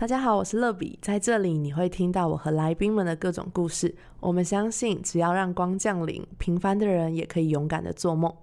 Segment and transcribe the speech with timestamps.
[0.00, 3.94] 大家好，我是乐比，在这里你会听到我和来宾们的各种故事。
[4.18, 8.34] 我们相信，只要让光降临，平凡的人也可以勇敢的做梦。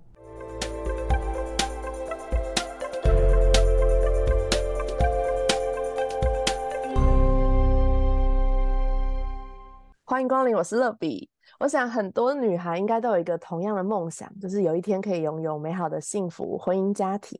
[10.06, 11.28] 欢迎光临，我是乐比。
[11.60, 17.36] 我想很多女孩应该都有一个同样的梦想，就是有一天可以拥有美好的幸福婚姻家庭，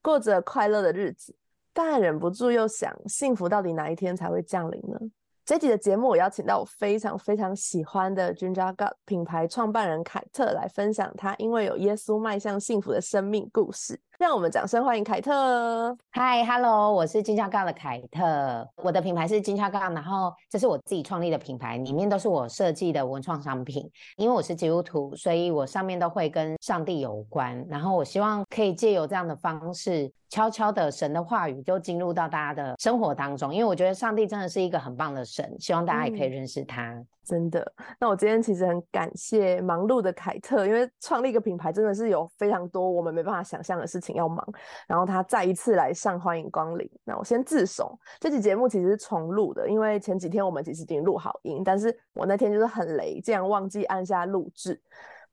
[0.00, 1.34] 过着快乐的日子。
[1.78, 4.98] 但忍不住又想，幸福到底哪一天才会降临呢？
[5.44, 14.00] 这集的节目，我邀请到我非常非常喜欢的 Ginger God 品牌创办人凯特来分享她因为有耶稣迈向幸福的生命故事。
[14.18, 15.94] 让我们掌声欢迎凯特。
[16.10, 23.86] 嗨，Hello，我是金叉杠的凯特，我的品牌是金叉杠，然后这是我自己创立的品牌，里面都是我设计的文创商品。
[24.16, 27.62] 因为我是基督徒，所以我上面都会跟上帝有关。
[27.68, 33.54] 然后我希望可以借由这样的方式，悄悄的神的话语就进入到大家的生活当中。
[33.54, 37.04] 因为我觉得上帝真的是一个很棒的神，希望大家也可以认识他。
[37.26, 44.46] 真的，那我今天其实很感谢忙碌的凯特，因为创立一个品牌真的是有非常多我们没办法想象的事情要忙。
[44.86, 46.88] 然后他再一次来上，欢迎光临。
[47.02, 54.80] 那我先自首，这期节目其实是重录的，因为前几天我们其实已经录好音，但是我那天就是很雷，竟然忘记按下录制。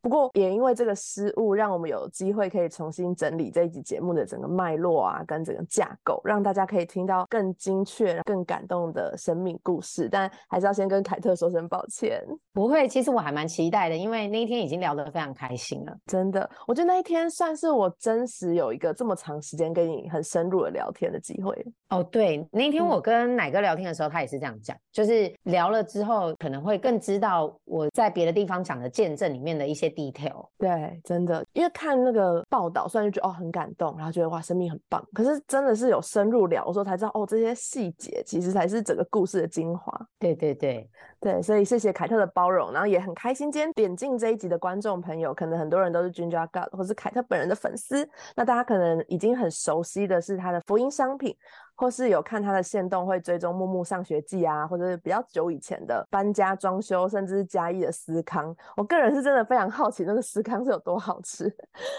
[0.03, 10.09] 不过也因为这个失误，让我们有机会可以重新整理这一集节目的整个脉络啊，跟整个架构，让大家可以听到更精确、更感动的生命故事。
[10.11, 12.21] 但还是要先跟凯特说声抱歉。
[12.51, 15.95] 不会，其实我还蛮期待的，因为那一天已经聊得非常开心了。
[16.07, 21.55] 真的，我觉得那一天算是我真实有一个这么长时间跟你很深入的聊天的机会。
[21.91, 29.92] 哦，对，那天我跟奶哥聊天的时候，他也是这样讲，就是聊了之后，可能会更知道我在别的地方讲的见证里面的一些。
[29.93, 39.93] Detail 对，真的，因为看那个报道，虽然就觉得哦很感动，然后觉得哇生命很棒，可是真的是有深入聊的时候才知道，哦这些细节其实才是整个故事的精华。
[40.19, 40.89] 对对对
[41.23, 51.35] 对，所以谢谢凯特的包容，然后也很开心今天点进这一集的观众朋友，可能很多人都是 Ginger God 或是凯特本人的粉丝，那大家可能已经很熟悉的是他的福音商品。
[51.75, 58.55] 或是有看他的线动，会追踪木木上学记啊，或者是比较久以前的搬家装修，甚至是嘉义的思康。
[58.77, 61.51] 我个人是真的非常好奇那个思康是有多好吃，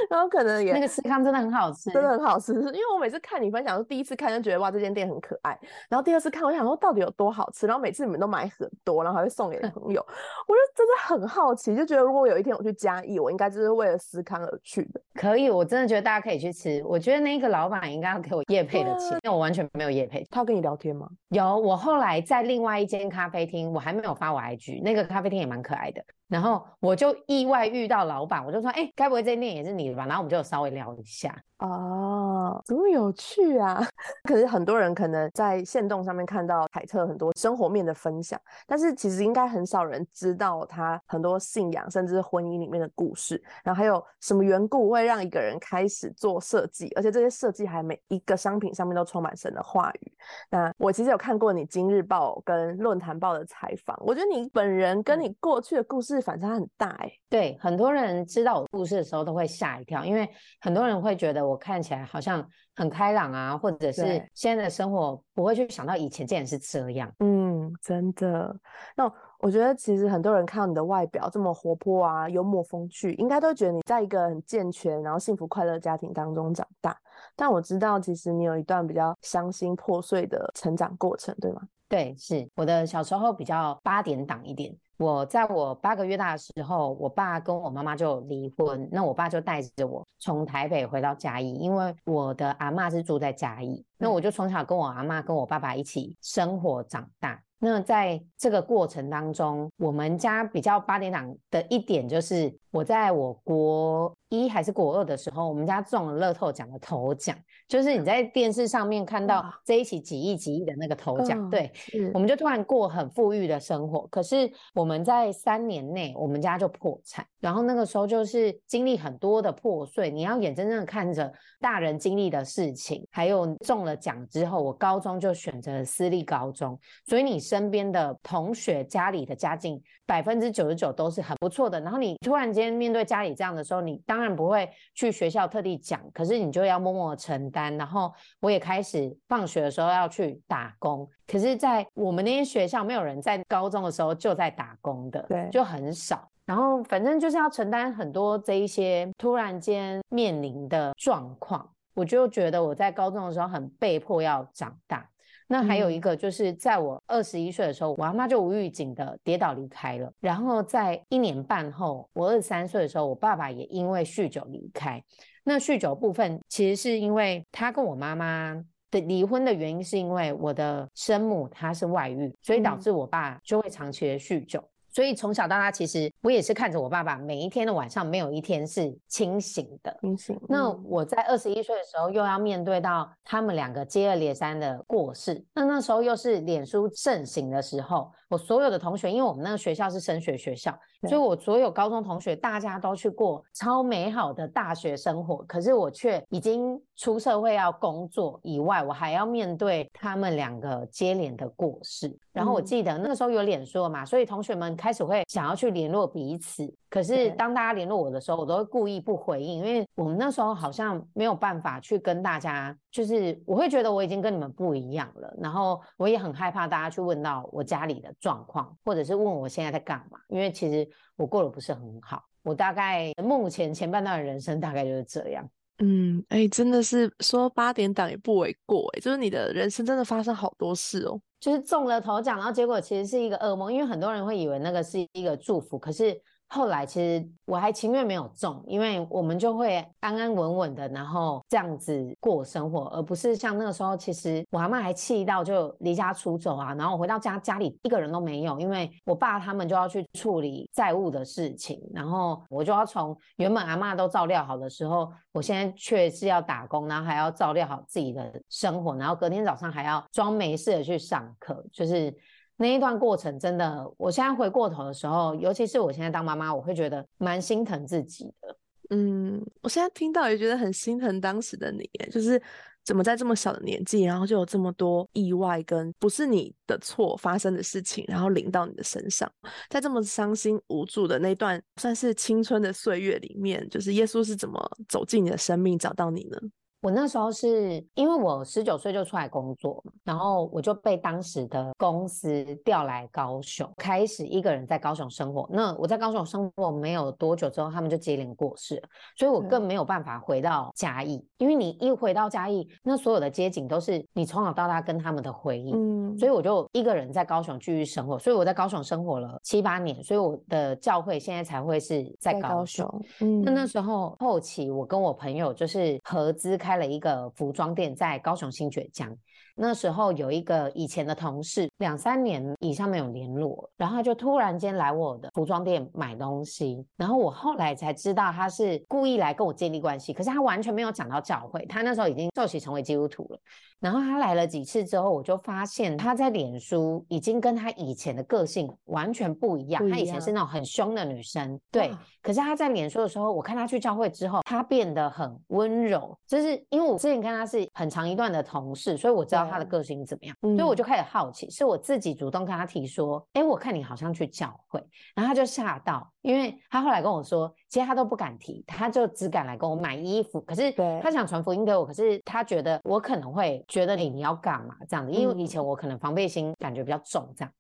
[0.08, 2.52] 然后可能也那个思康真的很好吃，真的很好吃。
[2.52, 5.58] 因为我每次看你分享，第一次看就觉得哇这间店很可爱，
[5.88, 10.00] 然后第二次看我想说到底有多好吃，然后每次你们都买很多，然后还会送给朋友，
[10.46, 15.00] 我就真的很好奇，就觉得如果有一天我去嘉义，我应该就是为了思康而去的。
[15.14, 16.82] 可以，我真的觉得大家可以去吃。
[16.84, 19.64] 我觉得那个老板应该要给我叶配的钱，因为我完全。
[19.72, 21.08] 没有夜配，他跟你聊天吗？
[21.30, 26.04] 有，我后来在另外一间咖啡厅，我还没有发我 IG，那个咖啡厅也蛮可爱的。
[26.34, 30.04] 然后我就意外遇到老板，我就说，哎，该不会这店也是你的吧？
[30.04, 31.32] 然后我们就稍微聊一下。
[31.58, 33.80] 哦，这么有趣啊！
[34.28, 43.40] 可是很多人可能在线动上面看到凯特很多生活面的分享，但是其实应该很少人知道他很多信仰甚至是婚姻里面的故事。
[43.62, 50.12] 然后还有什么缘故会让一个人开始做设计，而且这些设计还每一个商品上面都充满神的话语。
[50.50, 57.10] 那我其实有看过你《今日报》跟《论坛报》的采访，我觉得你本人跟你过去的故事反差很大哎。
[57.30, 60.28] 对，很多人知道我故事的时候都会吓一跳，因为
[60.60, 61.54] 很多人会觉得我。
[61.54, 67.08] 我看起来好像很开朗啊，或者是现在的生活不会去想到以前竟然是这样。
[67.20, 68.52] 嗯，真的。
[68.96, 69.08] 那
[69.38, 76.98] 我觉得其实很多人看到你的外表这么活泼啊，幽默风趣，应该都觉得你在一个很健全然后幸福快乐家庭当中长大。
[77.36, 81.60] 但我知道，其实你有一段比较伤心破碎的成长过程，对吗？
[81.88, 84.74] 对，是我的小时候比较八点档一点。
[84.96, 97.40] 我在我八个月大的时候，我爸跟我妈妈就离婚，那我爸就带着我从台北回到嘉义，因为我的阿妈是住在嘉义，那我就从小跟我阿妈跟我爸爸一起生活长大。
[97.58, 107.36] 那在这个过程当中，我们家比较八点档的一点就是，我在我国一还是国二的时候，我们家中了乐透奖的头奖，
[107.68, 111.48] 就是你在电视上面看到这一期几亿几亿的那个头奖。
[111.50, 111.70] 对，
[112.12, 114.06] 我们就突然过很富裕的生活。
[114.08, 120.10] 可是我们在三年内，我们家就破产，然后那个时候就是经历很多的破碎。
[120.10, 137.76] 你要眼睁睁的看着大人经历的事情，还有中了奖之后，我高中就选择私立高中，所以你身边的同学家里的家境百分之九十九都是很不错的，然后你突然间面对家里这样的时候，你当然不会去学校特地讲，可是你就要默默承担。
[137.76, 146.28] 然后我也开始放学的时候要去打工，可是，在我们那些学校，没有人在高中的时候就在打工的，对，就很少。
[146.46, 155.08] 然后反正就是要承担很多这一些突然间面临的状况，我就觉得我在高中的时候很被迫要长大。
[155.46, 160.10] 那还有一嗯个就是在我二十一岁的时候，我阿妈就无预警的跌倒离开了。
[160.20, 165.02] 然后在一年半后，我二十三岁的时候，我爸爸也因为酗酒离开。
[165.42, 168.54] 那酗酒部分其实是因为他跟我妈妈
[168.90, 174.66] 的离婚的原因，是因为我的生母她是外遇，所以导嗯致我爸就会长期的酗酒。
[174.94, 179.94] 所以从小到大，其实我也是看着我爸爸每一天的晚上没有一天是清醒的。
[180.00, 180.40] 清醒。
[180.48, 185.44] 那嗯我在二十一岁的时候，又要面对到他们两个接二连三的过世。
[185.52, 190.72] 那那时候又是脸书盛行的时候，我所有的同学，因为我们那个学校是升学学校，
[191.08, 202.16] 所以我所有高中同学大家都去过超美好的大学生活，可是我却已经出社会要工作以外，我还要面对他们两个接连的过世。
[202.32, 206.70] 然后我嗯记得那个时候有脸书了嘛，所以同学们开始会想要去联络彼此。
[206.90, 220.86] 可是当大家联络我的时候，我都会故意不回应，因为我们那时候好像没有办法去跟大家，就是我会觉得我已经跟你们不一样了，然后我也很害怕大家去问到我家里的状况，或者是问我现在在干嘛，因为其实
[221.16, 222.22] 我过得不是很好。
[222.42, 225.48] 我大概目前前半段的人生大概就是这样。
[225.78, 231.18] 嗯，哎、真的是说八点档也不为过、哎，就是你的人生真的发生好多事哦。
[231.44, 236.18] 就是中了头奖，然后结果其实是一个噩梦，因为很多人会以为那个是一个祝福，可是
[236.54, 262.14] 后来其实我还情愿没有中，因为我们就会安安稳稳的，然后这样子过生活，而不是像那个时候，其实我阿妈还气到就离家出走啊，然后我回到家家里一个人都没有，因为我爸他们就要去处理债务的事情，然后我就要从原本阿妈都照料好的时候，我现在却是要打工，然后还要照料好自己的生活，然后隔天早上还要装没事的去上课，就是
[262.56, 268.56] 那一段过程真的，我现在回过头的时候，尤其是我现在当妈妈，我会觉得蛮心疼自己的。
[268.90, 272.40] 嗯，我现在听到也觉得很心疼当时的你，就是
[272.84, 279.28] 怎么在这么小的年纪，然后就有这么多意外跟不是你的错发生的事情，然后临到你的身上，
[279.70, 286.38] 在这么伤心无助的那段算是青春的岁月里面，就是耶稣是怎么走进你的生命，找到你呢？
[286.84, 295.48] 我那时候是因为我十九岁就出来工作嘛，然后我就被当时的公司调来高雄，开始一个人在高雄生活。
[295.50, 298.82] 那我在高雄生活没有多久之后，他们就接连过世了，
[299.16, 305.72] 所以我更没有办法回到嘉义，因为你一回到嘉义，那所有的街景都是你从小到大跟他们的回忆。
[305.72, 312.86] 嗯，所以我就一个人在高雄继续生活，所以我在高雄生活了七八年，所以我的教会现在才会是在在高雄。
[312.86, 319.16] 雄，嗯，那那时候后期，我跟我朋友就是合资开开了一个服装店，在高雄新崛江。
[319.54, 333.38] 那时候有一个以前的同事，两三年以上没有联络，然后他就突然间来我的服装店买东西，然后我后来才知道他是故意来跟我建立关系，可是他完全没有讲到教会，他那时候已经受洗成为基督徒了。
[333.80, 339.90] 然后他来了几次之后，我就发现他在脸书已经跟他以前的个性完全不一样。
[339.90, 341.92] 他以前是那种很凶的女生，对。
[342.22, 346.16] 可是他在脸书的时候，我看他去教会之后，他变得很温柔。
[346.26, 351.48] 就是因为我之前跟他是很长一段的同事，所以我知道他的对个性怎么样，所以我嗯就开始好奇。
[351.50, 354.82] 是我自己主动跟他提说：“哎，我看你好像去教会。”
[355.14, 360.40] 然后他就吓到，因为他后来跟我说，其实他都不敢提，他就只敢来跟我买衣服。
[360.42, 365.12] 可是对他想传福音给我，可是他觉得我可能会觉得，你，你要干嘛这样子？
[365.12, 367.52] 因为以前嗯我可能防备心感觉比较重，这样。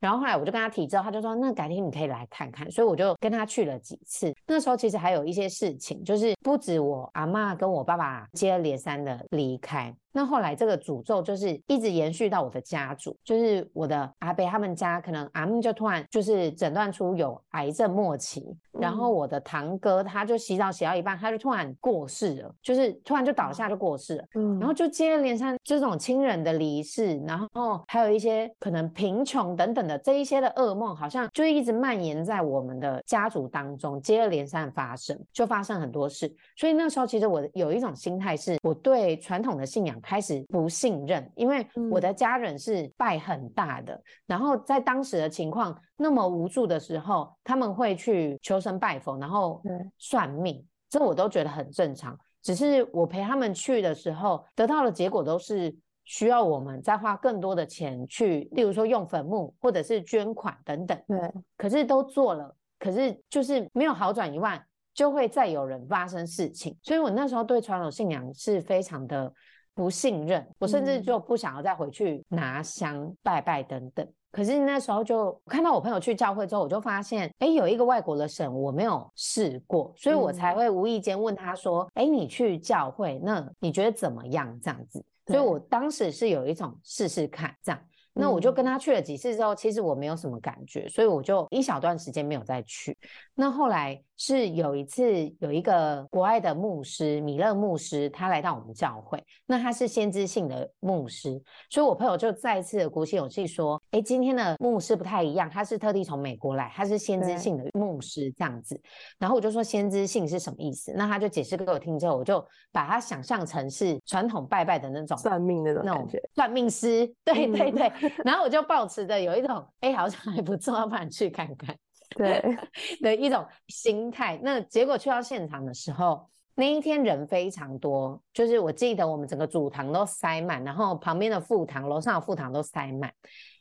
[0.00, 4.32] 然后后来我就跟他提之后，他就说那改天你可以来看看，所以我就跟他去了几次。
[4.46, 24.24] 那时候其实还有一些事情，就是不止我阿妈跟我爸爸接二连三的离开，那后来这个诅咒就是一直延续到我的家族，就是我的阿伯他们家，可能阿姆就突然就是诊断出有癌症末期，然后嗯我的堂哥他就洗澡洗到一半，他就突然过世了，就是突然就倒下就过世了。
[24.34, 36.28] 嗯，然后就接二连三这种亲人的离世，然后还有一些可能贫穷等等的这一些的噩梦，好像就一直蔓延在我们的家族当中，接二连三发生，就发生很多事。
[36.56, 41.58] 所以那时候其实我有一种心态是，我对传统的信仰开始不信任，因为
[41.90, 52.18] 我嗯的家人是拜很大的，然后在当时的情况那么无助的时候，他们会去求神拜佛，然后对算命，这我都觉得很正常。
[52.40, 60.98] 只是我陪他们去的时候，得到的结果都是需要我们再花更多的钱去，例如说用坟墓或者是捐款等等。
[61.06, 61.18] 对，
[61.58, 64.58] 可是都做了，可是就是没有好转一万，
[64.94, 66.74] 就会再有人发生事情。
[66.82, 69.30] 所以我那时候对传统信仰是非常的
[69.78, 74.04] 不信任，我甚至嗯就不想要再回去拿香拜拜等等。
[74.32, 84.58] 可是那时候就看到我朋友去教会之后，我就发现，哎，有一个外国的神我没有试过，所以我才嗯会无意间问他说，哎，你去教会，那你觉得怎么样？
[84.60, 85.00] 这样子。
[85.28, 87.80] 所以我当时是有一种试试看这样。
[88.12, 92.98] 那我就跟他去了几次之后，其实我没有什么感觉，所以我就一小段时间没有再去。
[93.32, 108.78] 那后来是有一次，有一个国外的牧师米勒牧师，他来到我们教会，那他是先知性的牧师，所以我朋友就再次的鼓起勇气说：“哎，今天的牧师不太一样，他是特地从美国来，他是先知性的牧师这样子。”
[109.18, 117.92] 然后我就说：“先知性是什么意思？”那他就解释给我听之后，我就把它想象成是传统拜拜的那种算命那种那种算命师，对对对。
[118.24, 121.76] 然后我就保持着有一种哎，好像还不错，要不然去看看。
[122.16, 122.56] 对
[123.00, 133.12] 的一种心态，那结果去到现场的时候，那一天人非常多，就是我记得我们整个主堂都塞满，然后旁边的副堂、楼上的副堂都塞满，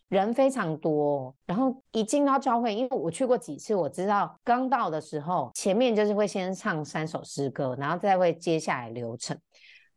[0.08, 1.36] 人非常多。
[1.46, 9.38] 然后一进到教会，因为我去过几次，我知道刚到的时候，前面就是会先唱三首诗歌，然后再会接下来流程。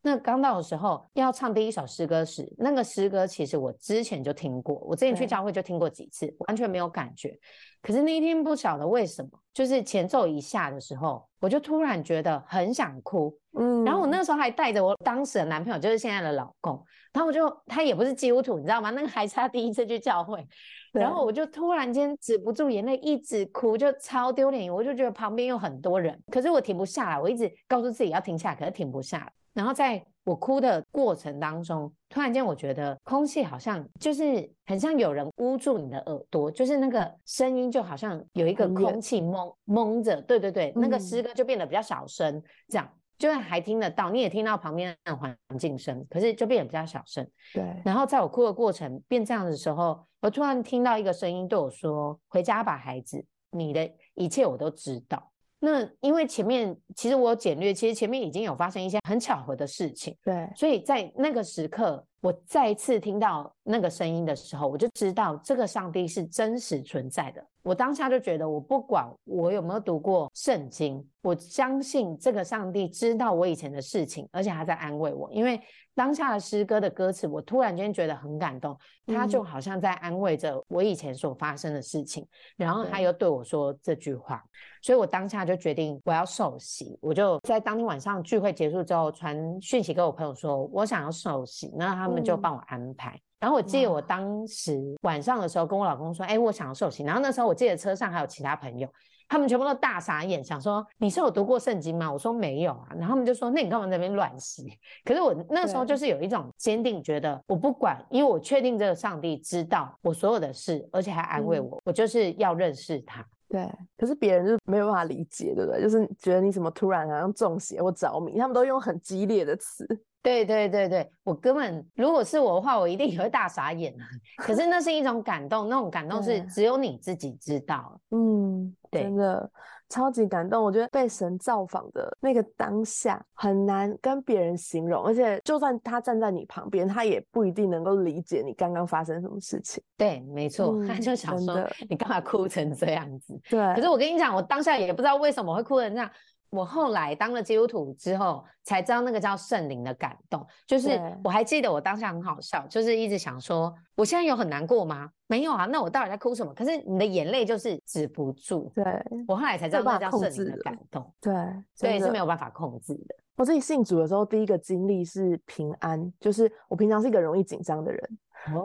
[0.02, 7.38] 那刚到的时候要唱第一首诗歌时，那个诗歌其实我之前就听过，我之前去教会就听过几次，完全没有感觉。
[7.82, 13.36] 可是那一天不晓得为什么，就是前奏一下的时候，我就突然觉得很想哭。
[13.58, 18.90] 嗯，然后我那时候还带着我当时的男朋友，就是现在的老公，然后我就他也不是基督徒，你知道吗？
[18.90, 20.46] 那个还是他第一次去教会，
[20.92, 24.72] 然后我就突然间止不住眼泪，一直哭，就超丢脸。
[24.72, 29.32] 我就觉得旁边有很多人，可是我停不下来，我一直告诉自己要停下来，可是停不下来。
[29.52, 42.88] 然后在我哭的过程当中，突然间我觉得空气好像就是很像有人捂住你的耳朵，就是那个声音就好像有一个空气蒙蒙着，对对对，那个诗歌就变得比较小声，这样
[43.18, 47.26] 就还听得到，你也听到旁边的环境声，可是就变得比较小声。
[47.52, 47.64] 对。
[47.84, 55.30] 然后在我哭的过程变这样的时候，我突然听到一个声音对我说：“回家吧，孩子，你的一切我都知道。”
[55.60, 67.46] 那因为前面其实我简略，其实前面已经有发生一些很巧合的事情，对，所以在那个时刻，我再次听到那个声音的时候，我就知道这个上帝是真实存在的。
[67.62, 75.60] 我当下就觉得，我不管我有没有读过圣经，我相信这个上帝知道我以前的事情，而且他在安慰我，因为。
[75.92, 78.74] 当下的诗歌的歌词，我突然间觉得很感动，
[79.06, 82.26] 他就好像在安慰着我以前所发生的事情，
[82.56, 84.42] 然后他又对我说这句话，
[84.80, 93.20] 所以我当下就决定我要受洗，我就在当天晚上聚会结束之后传讯息给我朋友说我想要受洗，那他们就帮我安排。
[93.40, 98.88] 然后我记得我当时晚上的时候跟我老公说，哎，我想要受洗，然后那时候我记得车上还有其他朋友。
[99.32, 102.12] 他们全部都大傻眼，想说你是有读过圣经吗？
[102.12, 104.66] 我说没有啊，然后他们就说那你干嘛在那边乱洗？
[105.04, 113.24] 可是我那时候就是有一种坚定，觉得我不管，因为我确定这个上帝知道我所有的事，而且还安慰我，我就是要认识他。
[113.50, 115.82] 对，可是别人就没有办法理解，对不对？
[115.82, 119.84] 就是觉得你怎么突然好像中邪或着迷，他们都用很激烈的词。
[120.22, 124.04] 对对对对，我根本如果是我的话，我一定也会大傻眼啊。
[124.36, 128.00] 可是那是一种感动，那种感动是只有你自己知道。
[128.10, 129.50] 嗯，对真的
[129.90, 130.64] 超级感动。
[130.64, 139.82] 我觉得被神造访的那个当下很难跟别人形容，而且就算他站在你旁边，他也不一定能够理解你刚刚发生什么事情。
[139.98, 143.38] 对，没错，他就想说你干嘛哭成这样子？
[143.50, 143.60] 对。
[143.74, 146.10] 可是我跟你讲，我当下也不知道为什么会哭成这样。
[146.50, 150.44] 我后来当了基督徒之后，才知道那个叫圣灵的感动。
[150.66, 155.08] 就是我还记得我当下很好笑，就是一直想说，我现在有很难过吗？
[155.28, 156.52] 没有啊，那我到底在哭什么？
[156.52, 158.70] 可是你的眼泪就是止不住。
[158.74, 158.84] 对，
[159.28, 161.12] 我后来才知道那叫圣灵的感动。
[161.20, 161.32] 对，
[161.74, 163.14] 所以是没有办法控制的。
[163.36, 168.18] 我自己信主的时候，第一个经历是平安，就是我平常是一个容易紧张的人，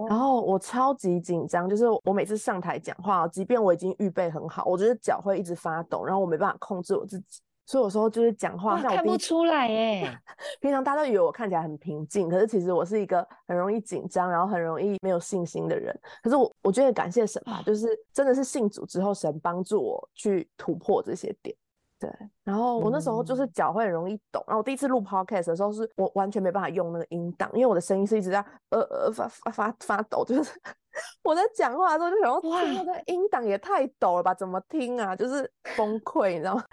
[0.10, 7.42] 然后我超级紧张，就是我每次上台讲话，即便我已经预备很好，我觉得脚会一直发抖，然后我没办法控制我自己。
[7.66, 10.18] 所以有时候就是讲话，看不出来耶。
[10.62, 15.98] 平常大家都以为我看起来很平静，可是其实我是一个很容易紧张，然后很容易没有信心的人。
[16.22, 21.56] 可是我我觉得感谢神吧，就是真的是信主之后，神帮助我去突破这些点。
[21.98, 22.12] 对，
[22.44, 30.52] 然后我那时候就是脚会很容易抖，然后我第一次录 podcast 的时候，是我完全没办法用那个音档，因为我的声音是一直在呃呃发发发发抖，就是
[31.24, 35.16] 我在讲话的时候就想说，哇，那个音档也太抖了吧，怎么听啊？
[35.16, 36.64] 就是崩溃，你知道吗？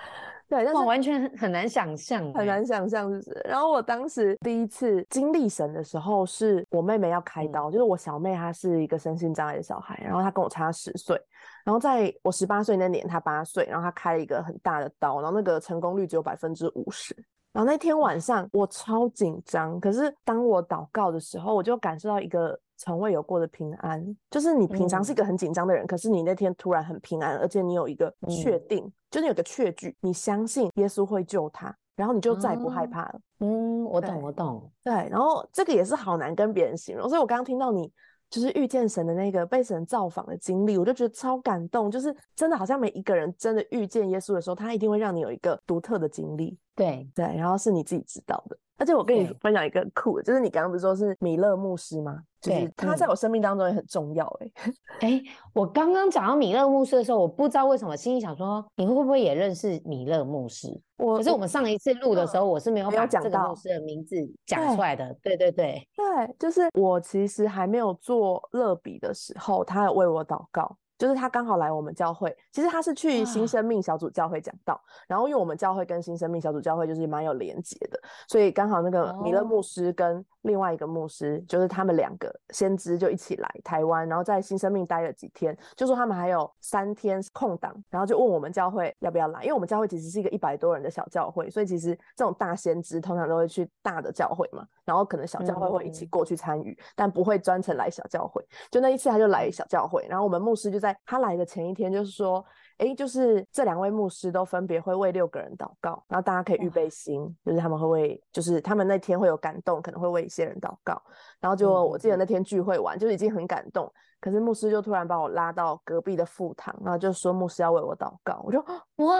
[0.48, 3.46] 对，但是完全很难想象，很难想象，是不是？
[3.48, 11.18] 然后我当时第一次经历神的时候，是我妹妹要开刀，就是我小妹她是一个身心障碍的小孩，然后她跟我差十岁，
[11.64, 17.14] 然后在我十八岁那年，她八岁，然后她开了一个很大的刀，然后那个成功率只有百分之五十。
[17.52, 28.92] 然后那天晚上我超紧张，可是当我祷告的时候，我就感受到一个从未有过的平安，就是你平常是一个很紧张的人，可是你那天突然很平安，而且你有一个确定。
[29.08, 33.20] 就是有个确据，你相信耶稣会救他，然后你就再也不害哦怕了。
[33.38, 34.68] 嗯，我懂，我懂。
[34.82, 37.88] 对，然后这个也是好难跟别人形容，所以我刚刚听到你
[38.28, 48.58] 就是遇见神的那个被神造访的经历，我就觉得超感动，就是真的好像每一个人真的遇见耶稣的时候，他一定会让你有一个独特的经历，对，对，然后是你自己知道的。
[48.78, 52.18] 而且我跟你分享一个酷的，就是你刚刚不是说是米勒牧师吗？
[52.40, 54.52] 就是对嗯他在我生命当中也很重要、欸，
[55.00, 60.68] 哎，我刚刚讲到米勒牧师的时候，我不知道为什么心里想说，你会不会也认识米勒牧师？
[60.96, 65.16] 我可是我们上一次录的时候，我是没有把这个牧师的名字讲出来的。
[65.22, 70.76] 对对对，对，就是我其实还没有做乐比的时候，他有为我祷告。
[71.02, 79.44] 就是他刚好来我们教会，其实他是去新生命小组教会讲道，然后因为我们教会跟新生命小组教会就是蛮有连结的，所以刚好那个米勒哦。
[79.44, 96.08] 牧师跟另外一个牧师，就是他们两个先知就一起来台湾，然后在新生命待了几天，就说他们还有三天空档，然后就问我们教会要不要来，因为我们教会其实是一个一百多人的小教会，所以其实这种大先知通常都会去大的教会嘛，然后可能小教会会一起嗯。
[96.12, 98.46] 过去参与，但不会专程来小教会。
[98.70, 102.44] 就那一次他就来小教会，然后我们牧师就在他来的前一天就是说，
[102.78, 111.00] 哎，就是这两位牧师都分别会为六个人祷告，然后大家可以预备心，就是他们会为，就是他们那天会有感动，可能会为一些人祷告。
[111.42, 119.16] 然后就嗯我记得那天聚会完，就已经很感动，可是牧师就突然把我拉到隔壁的副堂，然后就说牧师要为我祷告，我就哇，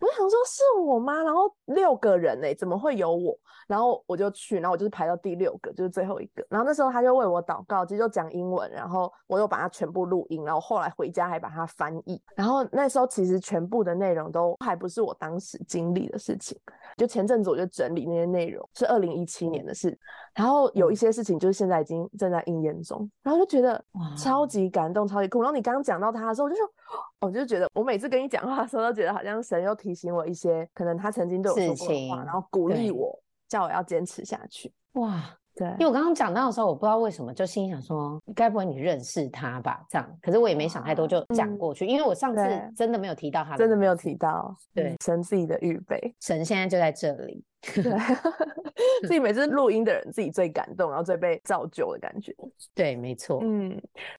[0.00, 1.22] 我想说是我吗？
[1.22, 3.36] 然后六个人呢、怎么会有我？
[3.66, 6.46] 然后我就去，然后我就是排到第六个，就是最后一个。
[6.48, 12.22] 然后那时候他就为我祷告，其实就讲英文，然后我又把它全部录音，然后后来回家还把它翻译。
[12.34, 16.58] 然后那时候其实全部的内容都还不是我当时经历的事情，
[16.96, 19.98] 就前阵子我就整理那些内容，是二零一七年的事。
[20.34, 25.40] 然后有一些事情就是现在已经正在应验中，然后就觉得哇超级感动，超级酷。
[25.40, 26.66] 然后你刚刚讲到他的时候，我就说，
[27.20, 34.72] 我就觉得我每次跟你讲话的时候，都觉得好像神又提醒我一些可能他曾经对我说事过的话，情然后鼓励我，叫我要坚持下去。
[34.94, 35.22] 哇！
[35.54, 39.84] 对因为我刚刚讲到的时候，我不知道为什么就心里想说，该不会你认识他吧？
[39.90, 42.40] 这样，可是我也没想太多，就讲嗯过去，因为我上次
[42.76, 44.14] 真的没有提到他，真的没有提。
[44.14, 47.82] 到，对嗯神自己的预备，神现在就在这里，对，
[49.02, 52.34] 自己每次录音的人自己最感动，然后最被造就的感觉。
[52.74, 53.70] 对，没错，嗯，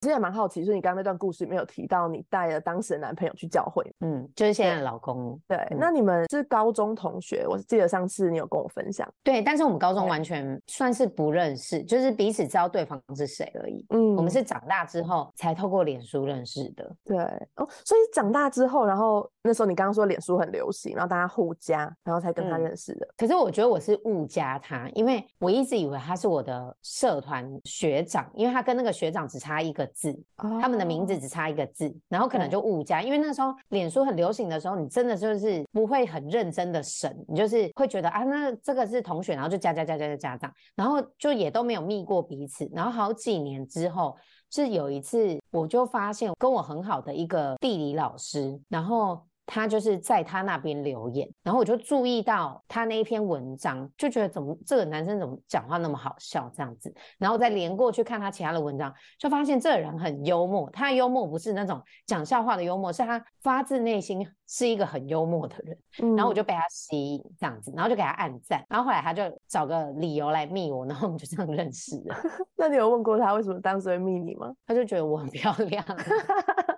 [0.02, 13.86] 其实也蛮好奇，就是你刚刚那段故事里面有提到你带了当时的男朋友去教会，嗯，就是现在的老公，对，嗯那你们是高中同学，我记得上次你有跟我分享，对，但是我们高中完全算是不认识，就是彼此知道对方是谁而已。
[13.90, 16.96] 嗯我们是长大之后才透过脸书认识的。
[17.06, 17.18] 对
[17.56, 23.08] 哦，所以长大之后，然后那时候你刚刚说脸书很流行，然后大家互加，然后才跟他嗯认识的。
[23.16, 33.02] 可是我觉得我是误加他，因为我一直以为他是我的社团学长，因为他跟那个学长只差一个字，他们的名字哦只差一个字，然后可能就误加。
[33.02, 42.70] 因为那时候脸书很流行的时候，你真的就是不会很认真的审，你就是会觉得啊，那这个是同学，然后就加加加加加加这样，然后就也都没有密过彼此。
[42.74, 44.16] 然后好几年之后，
[44.50, 49.22] 是有一次我就发现跟我很好的一个地理老师，然后。
[49.52, 60.70] 他就是在他那边留言，然后我就注意到他那一篇文章，就觉得怎么这个男生怎么讲话那么好笑这样子，然后再连过去看他其他的文章，就发现这个人很幽默。
[60.70, 65.76] 他的幽默不是那种讲笑话的幽默，是他发自内心是一个很幽默的人。
[66.16, 72.16] 然后我就嗯被他吸引这样子，然后就给他暗赞，然后后来他就找个理由来密我，然后我们就这样认识了。
[72.56, 74.54] 那你有问过他为什么当时会密你吗？
[74.68, 76.69] 他就觉得我很漂亮，哎、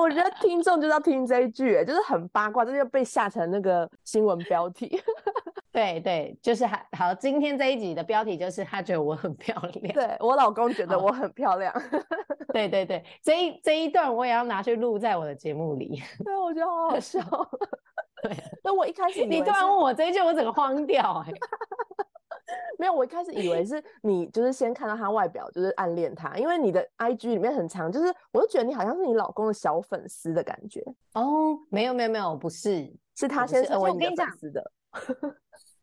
[0.00, 5.00] 我觉得听众就是要听这一句、哎就是很八卦，这就被下成那个新闻标题。
[5.72, 7.14] 对对，就是还好。
[7.14, 9.94] 今天这一集的标题就是他觉得我很漂亮。
[9.94, 11.72] 对我老公觉得我很漂亮，
[12.52, 16.02] 对对对，这一这一段我也要拿去录在我的节目里。
[16.24, 17.20] 对我觉得好好笑。
[18.22, 21.32] 对，那我一开始你突然问我这一句，我整个慌掉哎、
[22.80, 34.72] 没有，我一开始以为是 你，就是先看到他外表，就是暗恋他，因为你的 IG 里面很长，就是我就觉得你好像是你老公的小粉丝的感觉，哦，没有没有没有，不是，是他先成为你且我跟你讲的粉丝的。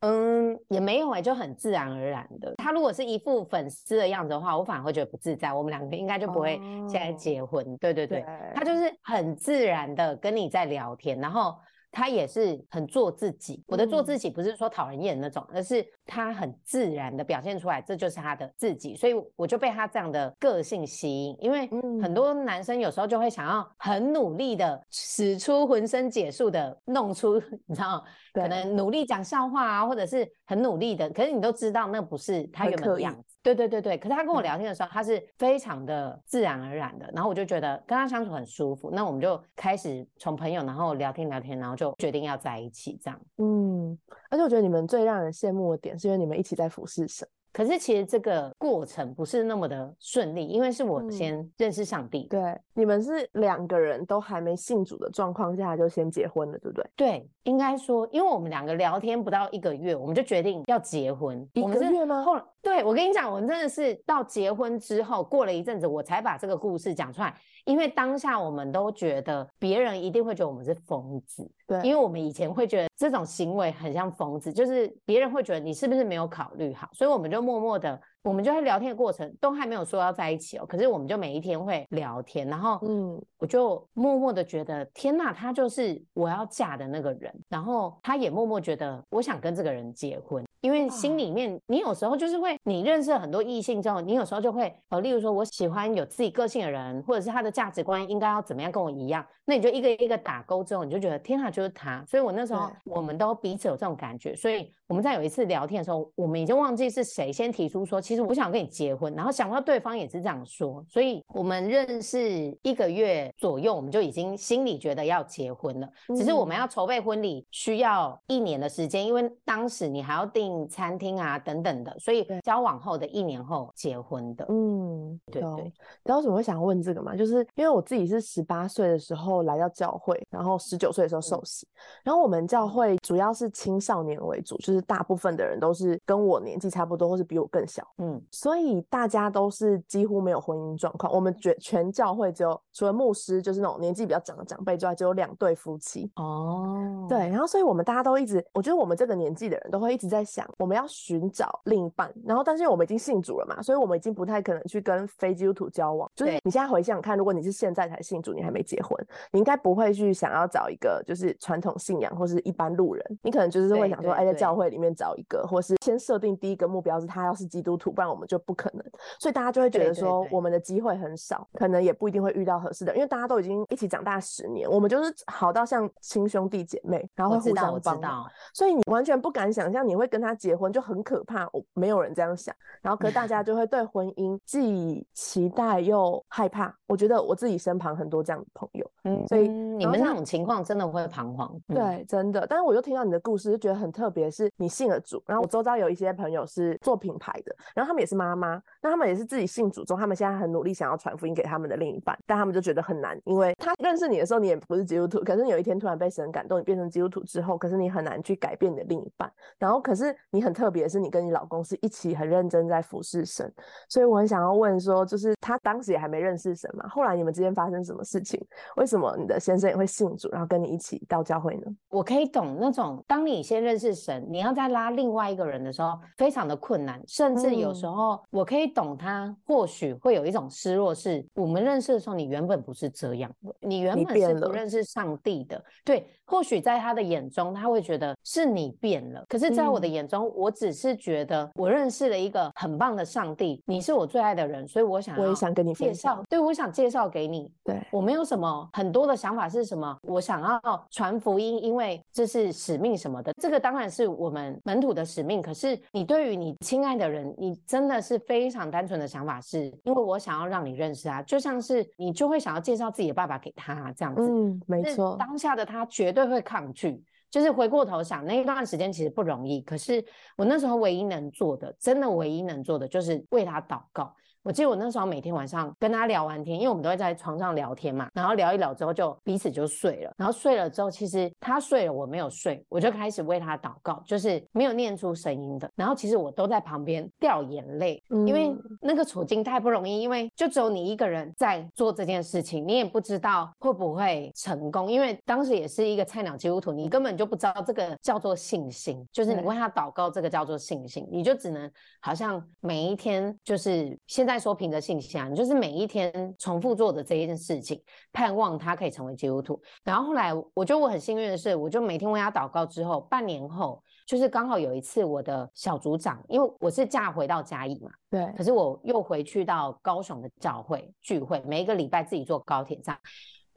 [0.01, 2.53] 嗯，也没有哎、就很自然而然的。
[2.57, 5.51] 他如果是一副粉丝的样子的话，我反而会觉得不自在。
[5.51, 7.77] 我们两个应该就不会现在哦结婚。
[7.77, 11.55] 对对对，对，他就是很自然的跟你在聊天，然后
[11.97, 13.63] 他也是很做自己。
[13.65, 18.95] 我的做嗯自己不是说讨人厌那种，而是他很自然的表现出来，这就是他的自己。
[18.95, 33.36] 所以我就被他这样的个性吸引，因为很嗯多男生有时候就会想要很努力的使出浑身解数的弄出， 你知道，可能努力讲笑话啊，或者是很努力的，可是你都知道那不是他原本的样子。
[33.47, 43.19] 对对对对，可是他跟我嗯聊天的时候，他是非常的自然而然的，然后我就觉得跟他相处很舒服，那我们就开始从朋友，然后聊天聊天，然后就决定要在一起这样。
[43.37, 43.97] 嗯，
[44.29, 47.27] 而且我觉得你们最让人羡慕的点，是因为你们一起在服侍神。
[47.57, 56.87] 可是其实这个过程不是那么的顺利，因为是我嗯先认识上帝，对，你们是两个人都还没信主的状况下就先结婚了，对不对？
[56.95, 61.49] 对，应该说，因为我们两个聊天不到一个月，我们就决定要结婚。
[61.53, 67.35] 一个月吗后来，对我跟你讲，我们真的是到结婚之后，过了一阵子，我才把这个故事讲出来。
[67.67, 87.33] 因为当下我们都觉得别人一定会觉得我们是疯子，对，因为我们以前会觉得这种行为很像疯子，就是别人会觉得你是不是没有考虑好，所以我们就默默的，我们就在聊天的过程都还没有说要在一起哦，可是我们就每一天会聊天，然后嗯，我就默默的觉得，天呐，他就是我要嫁的那个人。
[87.47, 102.03] 然后他也默默觉得，我想跟这个人结婚，因为心哇里面你有时候就是会，你认识了很多异性之后，你有时候就会，呃，例如说我喜欢有自己个性的人，或者是他的价值观应该要怎么样跟我一样，那你就一个一个打勾之后，你就觉得天呐，就是他。
[102.05, 115.89] 所以我那时候我们都彼此有这种感觉，所以我们在有一次聊天的时候，我们已经忘记是谁先提出说，其实我想跟你结婚，然后想不到对方也是这样说，所以我们认识一个月左右，我们就已经心里觉得要结婚了。
[116.15, 124.45] 只是我们嗯要筹备婚礼需要一年的时间，因为当时你还要订餐厅啊等等的，所以交往后的一年后结婚的。
[124.47, 125.73] 嗯，对对你知
[126.05, 127.13] 道为什么会想问这个吗？
[127.13, 131.67] 就是因为我自己是十八岁的时候来到教会，然后十九岁的时候受洗，
[132.03, 141.11] 然后我们教嗯会主要是青少年为主，就是大部分的人都是跟我年纪差不多，或是比我更小，嗯，所以大家都是几乎没有婚姻状况。
[141.13, 146.11] 我们全全教会只有除了牧师，就是那种年纪比较长的长辈之外，只有两对夫妻。
[146.15, 152.13] 哦，对，然后所以我们大家都一直，我觉得我们这个年纪的人都会一直在想，我们要寻找另一半。
[152.25, 156.11] 然后，但是我们已经信主了嘛，所以我们已经不太可能去跟非基督徒交往。
[156.15, 158.97] 就是你现在回想看，如果你是现在才信主，你还没结婚，
[159.31, 168.83] 你应该不会去想要找一个就是传统信仰或是一般路人，你可能就是会想说，哎，在教对会里面找一个，或是先设定第一个目标是他要是基督徒，不然我们就不可能。
[169.19, 178.25] 所以大家就会觉得说，我们的机会很少，可能也不一定会遇到合适的，因为大家都已经一起长大十年，我们就是好到像亲兄弟姐妹，然后会互相帮忙。
[178.53, 181.47] 所以你完全不敢想象你会跟他结婚，就很可怕。
[181.53, 186.75] 我没有人这样想，然后可是大家就会对婚姻既期待又害怕。
[186.87, 191.53] 我觉得我自己身旁很多这样的朋友，嗯，所以嗯你们那种情况真的会彷徨。
[191.67, 192.45] 嗯，对，真的。
[192.47, 213.51] 但是我又听到你的故事，就觉得很特别，是你信了主，然后我周遭有一些朋友是做品牌的，然后他们也是妈妈，那他们也是自己信主之后，他们现在很努力想要传福音给他们的另一半，但他们就觉得很难，因为他认识你的时候你也不是基督徒，可是有一天突然被神感动，你变成基督徒之后，可是你很难去改变你的另一半，然后可是你很特别，是你跟你老公是一起很认真在服侍神，
[213.87, 218.43] 所以我很想要问说，就是他当时也还没认识神嘛，后来你们之间发生什么事情？
[218.75, 221.63] 为什么你的先生也会信主，然后跟你一起到教会呢？
[221.89, 227.93] 我可以懂那种，当你先认识神，你要再拉另外一个人的时候，非常的困难，甚至有时嗯。
[227.93, 239.91] 候我可以懂他，或许会有一种失落，是我们认识的时候，你原本不是这样的，你原本是不认识上帝的，对，或许在他的眼中，他会觉得是你变了，可是，在我的嗯。
[239.91, 253.31] 眼中，我只是觉得我认识了一个很棒的上帝，你是我最爱的人，所以我想我也想跟你介绍，对我想介绍给你，对，我没有什么很多的想法是什么，我想要传福音，因为这是使命什么的。
[253.41, 255.41] 这个当然是我们门徒的使命。
[255.41, 264.21] 可是你对于你亲爱的人，你真的是非常单纯的想法是，因为我想要让你认识啊，就像是你就会想要介绍自己的爸爸给他这样子。
[264.21, 267.03] 嗯，没是错，当下的他绝对会抗拒。
[267.29, 269.59] 就是回过头想，那一段时间其实不容易。
[269.61, 270.03] 可是
[270.37, 274.15] 我那时候唯一能做的，真的唯一能做的，就是为他祷告。
[274.47, 280.13] 我记得我那时候每天晚上跟他聊完天，因为我们都会在床上聊天嘛，然后聊一聊之后就彼此就睡了。
[280.15, 285.69] 然后睡了之后，其实他睡了，我没有睡，我就开始为他祷告，就是没有念出声音的。
[285.75, 309.61] 然后其实我都在旁边掉眼泪，因为嗯那个处境太不容易，因为就只有你一个人在做这件事情，你也不知道会不会成功，因为当时也是一个菜鸟基督徒，你根本就不知道这个叫做信心，就是你为他祷告，这个叫做信心，你就只能好像每一天就是现在说凭着信心啊，你就是每一天重复做的这一件事情，盼望他可以成为基督徒。
[309.83, 313.81] 然后后来我觉得我很幸运的是，我就每天为他祷告之后，半年后。
[314.05, 322.97] 就是刚好有一次，我的小组长，因为我是嫁回到嘉义嘛，对可是我又回去到高雄的教会聚会，每一个礼拜自己坐高铁站。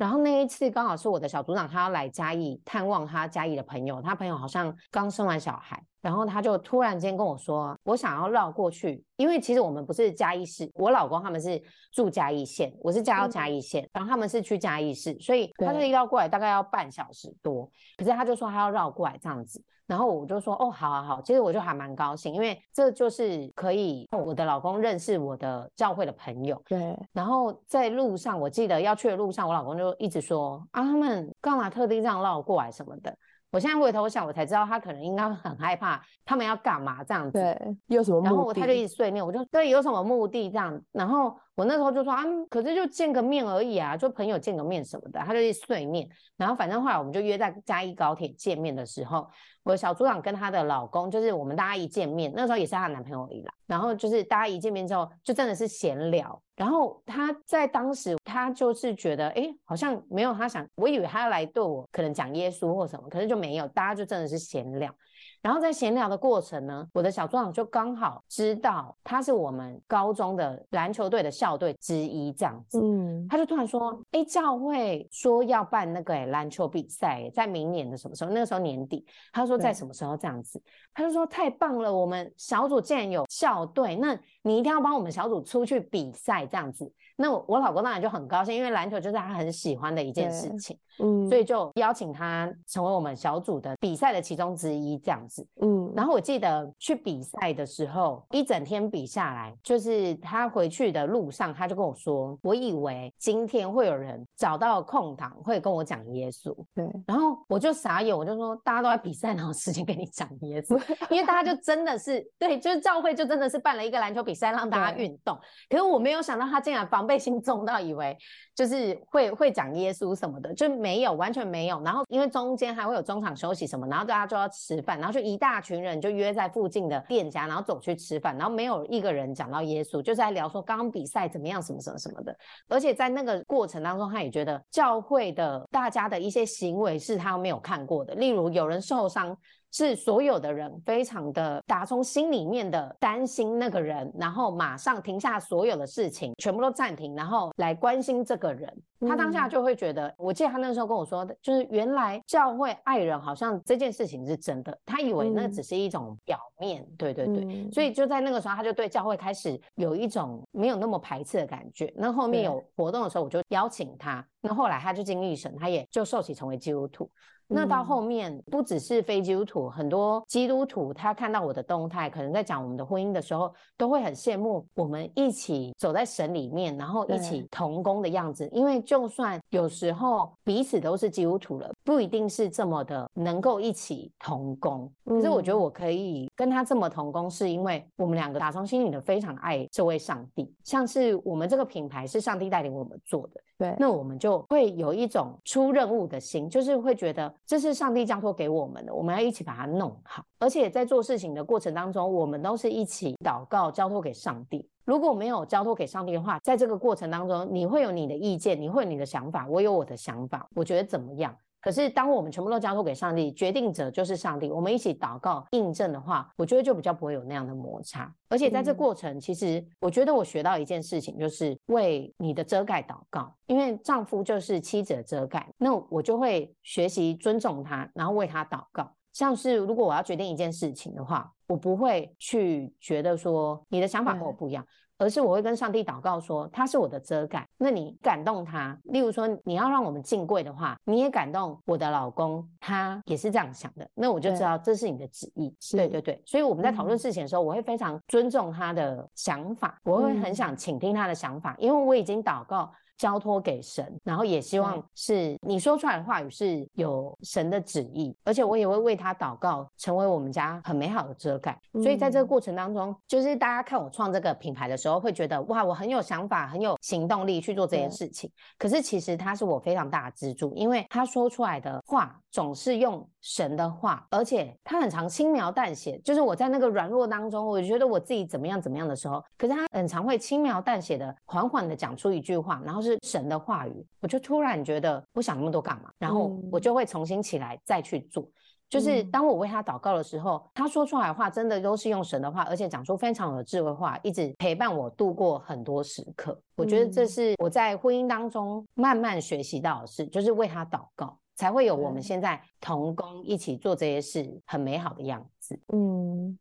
[0.00, 19.62] 然后那一次刚好是我的小组长，他要来嘉义探望他嘉义的朋友，他朋友好像刚生完小孩，然后他就突然间跟我说，我想要绕过去，因为其实我们不是嘉义市，我老公他们是住嘉义县，我是嫁到嘉义县，然后他们是去嘉义市，所以他这一绕过来大概要半小时多，可是他就说他要绕过来这样子。
[19.90, 26.62] 然后我就说哦，好好好，其实我就还蛮高兴，因为这就是可以我的老公认识我的教会的朋友。
[26.68, 26.96] 对。
[27.12, 33.12] 然后在路上，我记得要去的路上，我老公就一直说啊，他们干嘛特地这样绕过来什么的。
[33.50, 37.32] 我现在回头想，我才知道他可能应该很害怕，他们要干嘛这样子？
[37.32, 38.32] 对，有什么目的？
[38.32, 40.80] 然后他就一直碎念，我就对有什么目的这样。
[40.92, 45.20] 然后我那时候就说啊，可是就见个面而已啊，就朋友见个面什么的。
[45.20, 46.08] 他就一直碎念。
[46.36, 49.26] 然后反正后来我们就约在嘉义高铁见面的时候。
[49.62, 53.52] 我小组长跟她的老公，就是我们大家一见面，那时候也是她男朋友而已啦。
[53.66, 56.42] 然后就是大家一见面之后，就真的是闲聊。
[56.56, 64.94] 然后她在当时，她就是觉得，哎，好像没有他想，我以为他要来对我可能讲耶稣或什么，可是就没有，大家就真的是闲聊。
[65.42, 78.30] 然后在闲聊的过程呢，我的小组长就刚好知道他是我们高中的篮球队的校队之一，这样子，嗯，他就突然说，哎，教会说要办那个篮球比赛，在明年的什么时候？
[78.30, 80.62] 那个时候年底，他说在什么时候这样子？
[80.92, 86.92] 他就说太棒了，我们小组竟然有校队，那你一定要帮我们小组出去比赛这样子。
[87.20, 95.92] 那我老公当然就很高兴，因为篮球就是他很喜欢的一件事情，嗯，所以就邀请他成为我们小组的比赛的其中之一这样子，嗯。
[95.94, 106.88] 然后我记得去比赛的时候，一整天比下来，就是他回去的路上，他就跟我说，我以为今天会有人找到空档会跟我讲耶稣，对。
[107.06, 110.80] 然后我就傻眼，我就说大家都在比赛，哪有时间跟你讲耶稣？
[111.10, 115.36] 因为大家就真的是对，就是教会就真的是办了一个篮球比赛让大家运动，
[115.68, 117.10] 可是我没有想到他竟然防。
[117.10, 118.16] 备心重到以为
[118.54, 121.80] 就是会会讲耶稣什么的，就没没有完全没有。
[121.82, 132.36] 然后因为中间还会有中场休息什么，然后大家就要吃饭，然后就一大群人就约在附近的店家，然后走去吃饭，然后没有一个人讲到耶稣，就是在聊说刚刚比赛怎么样，什么什么什么的。
[132.68, 139.36] 而且在那个过程当中，他也觉得教会的大家的一些行为是他没有看过的，例如有人受伤。
[139.72, 148.68] 是所有的人非常的打从心里面的担心那个人，然后马上停下所有的事情，全部都暂停，然后来关心这个人。
[149.08, 156.86] 他当下就会觉得，我记得他那时候跟我说的，就是原来教会爱人好像这件事情是真的，他以为那只是一种表面。
[156.98, 161.92] 对对对，所以就在那个时候，他就对教会开始有一种没有那么排斥的感觉。
[161.96, 164.24] 那后面有活动的时候，我就邀请他。
[164.42, 167.10] 那后来他就经历神，他也就受洗成为基督徒。
[167.52, 178.48] 那到后面不只是非基督徒，很多基督徒他看到我的动态，可能在讲我们的婚姻的时候，都会很羡慕我们一起走在神里面，然后一起同工的样子。
[178.52, 184.92] 因为就算有时候彼此都是基督徒了，不一定是这么的能够一起同工。
[185.04, 190.52] 可是我觉得我可以跟他这么同工，是因为我们两个打从心里的非常爱这位上帝。
[190.64, 193.40] 像是我们这个品牌是上帝带领我们做的。
[193.60, 200.24] 对，那我们就会有一种出任务的心，就是会觉得这是上帝交托给我们的，我们要一起把它弄好。
[200.38, 204.66] 而且在做事情的过程当中，我们都是一起祷告，交托给上帝。
[204.86, 211.36] 如果没有交托给上帝的话，在这个过程当中，你会有你的意见，你会有你的想法，我有我的想法，我觉得怎么样？
[211.60, 214.50] 可是，当我们全部都交付给上帝，决定者就是上帝。
[214.50, 218.10] 我们一起祷告印证的话，我觉得就比较不会有那样的摩擦。
[218.30, 223.34] 而且在这过程，其实我觉得我学到一件事情，就是为你的遮盖祷告。
[223.46, 228.90] 因为丈夫就是妻子的遮盖，那我就会学习尊重他，然后为他祷告。
[229.12, 234.64] 像是如果我要决定一件事情的话，我不会去觉得说你的想法跟我不一样。
[235.00, 237.48] 而是我会跟上帝祷告说，他是我的遮盖。
[237.56, 243.88] 那你感动他，例如说你要让我们进柜的话，你也感动我的老公，他也是这样想的。
[243.94, 245.50] 那我就知道这是你的旨意。
[245.72, 252.70] 对对对，所以我们在讨论事情的时候，我会非常尊重他的想法，我会很想倾听他的想法，因为我已经祷告。
[253.00, 261.58] 交托给神，然后也希望是你说出来的话语是有神的旨意，而且我也会为他祷告，成为我们家很美好的遮盖。
[261.82, 268.30] 所以在这个过程当中，就是大家看我创这个品牌的时候，会觉得哇，我很有想法，很有行动力去做这件事情。
[268.58, 275.98] 可是其实他是我非常大的支柱，因为他说出来的话总是用神的话，而且他很常轻描淡写。
[276.00, 282.90] 就是我在那个软弱当中，我觉得我自己怎么样怎么样的时候，可是他很常会轻描淡写的、缓缓的讲出一句话，然后是。
[282.90, 288.28] 是神的话语，我就突然觉得不想那么多干嘛，然后我就会重新起来再去做。
[288.68, 296.36] 就是当我为他祷告的时候，他说出来的话真的都是用神的话，而且讲出非常有智慧话，一直陪伴我度过很多时刻。
[296.56, 301.16] 我觉得这是我在婚姻当中慢慢学习到的事，就是为他祷告。
[301.40, 305.58] 才会有我们对现在同工一起做这些事很美好的样子。
[305.72, 306.38] 嗯，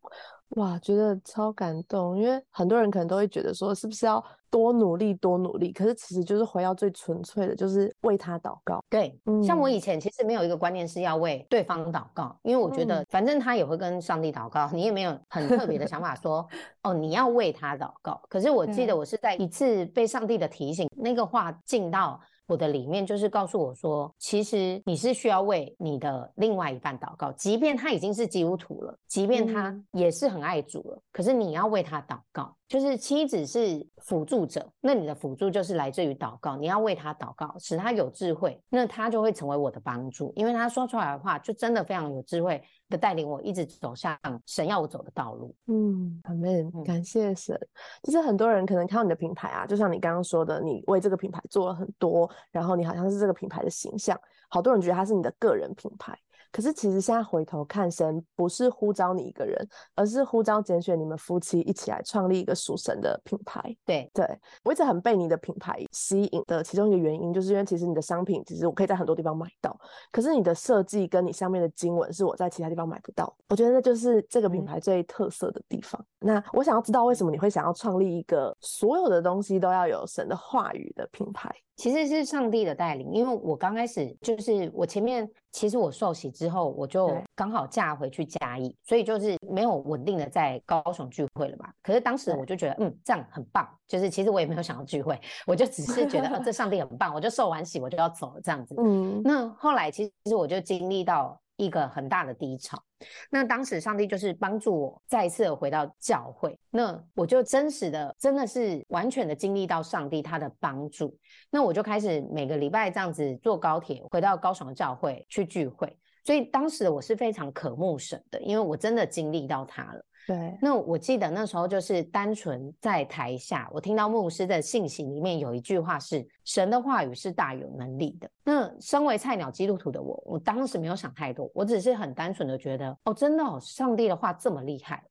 [0.49, 5.71] 哇，觉得超感动，因为很多人可能都会觉得说，是不是要多努力，多努力？
[5.71, 8.83] 可是其实就是回到最纯粹的，就是为他祷告。
[8.89, 16.45] 对，像我嗯以前其实没有一个观念是要为对方祷告，因为我觉得嗯反正他也会跟上帝祷告，你也没有很特别的想法说
[16.83, 18.21] 哦你要为他祷告。
[18.27, 32.55] 可是我记得我是在一次被上帝的提醒，那个话进到我的里面，就是告诉我说，其实你是需要为你的另外一半祷告，即便他已经是基督徒了，即便他嗯也是很爱主了，可是你要为他祷告。
[32.67, 45.55] 就是妻子是辅助者，那你的辅助就是来自于祷告，你要为他祷告，使他有智慧，那他就会成为我的帮助，因为他说出来的话就真的非常有智慧的带领我一直走向神要我走的道路。
[45.67, 47.57] 嗯，amen，嗯感谢神。
[48.03, 56.17] 就是很多人可能看到你的品牌啊，就像你刚刚说的，你为这个品牌做了很多，然后你好像是这个品牌的形象，好多人觉得它是你的个人品牌。
[56.51, 63.61] 可是其实现在回头看，神不是呼召你一个人，而是呼召拣选你们夫妻一起来创立一个属神的品牌。
[63.85, 64.25] 对，对
[64.63, 69.77] 我一直很被你的品牌吸引的其中一个原因，就是因为其实你的商品其实我可以在很多地方买到，
[70.11, 73.35] 可是你的设计跟你上面的经文是我在其他地方买不到。
[73.49, 76.03] 我觉得那就是这个品嗯牌最特色的地方。
[76.19, 81.53] 那我想要知道为什么你会想要创立一个所有的东西都要有神的话语的品牌？
[81.79, 91.71] 其实是上帝的带领，因为我刚开始就是我前面其实我受洗之后，我就对刚好嫁回去嘉义，所以就是没有稳定的在高雄聚会了嘛。
[91.81, 98.75] 可是当时我就觉得，嗯，这样很棒，就是其实我也没有想要聚会，我就只是觉得，哦， 这上帝很棒，我就受完洗我就要走了这样子。
[98.77, 102.81] 嗯，那后来其实我就经历到一个很大的低潮。
[103.29, 111.15] 那当时上帝就是帮助我再一次回到教会，那我就真实的真的是完全的经历到上帝他的帮助。
[111.51, 115.95] 那我就开始每个礼拜这样子坐高铁回到高雄的教会去聚会。
[116.25, 120.05] 所以当时我是非常渴慕神的，因为我真的经历到他了。
[120.29, 135.03] 对，那我记得那时候就是单纯在台下，我听到牧师的信息里面有一句话是：“神的话语是大有能力的。”那身为菜鸟基督徒的我，我当时没有想太多，我只是很单纯的觉得，哦，真的哦，上帝的话这么厉害。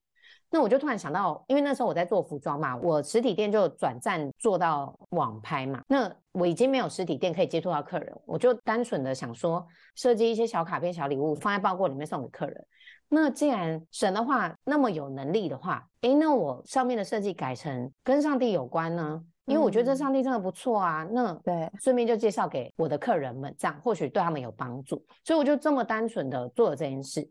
[0.50, 5.83] 那我就突然想到，因为那时候我在做服装嘛，我实体店就转战做到网拍嘛。
[5.88, 12.64] 那我已经没有实体店可以接触到客人，我就单纯的想说，设计一些小卡片、小礼物放在包裹里面送给客人。
[13.09, 19.23] 那既然神的话那么有能力的话，诶，那我上面的设计改成跟上帝有关呢？
[19.47, 21.09] 因为我觉得这嗯上帝真的不错啊。
[21.11, 25.03] 那对，顺便就介绍给我的客人们，这样或许对他们有帮助。
[25.25, 27.27] 所以我就这么单纯的做了这件事。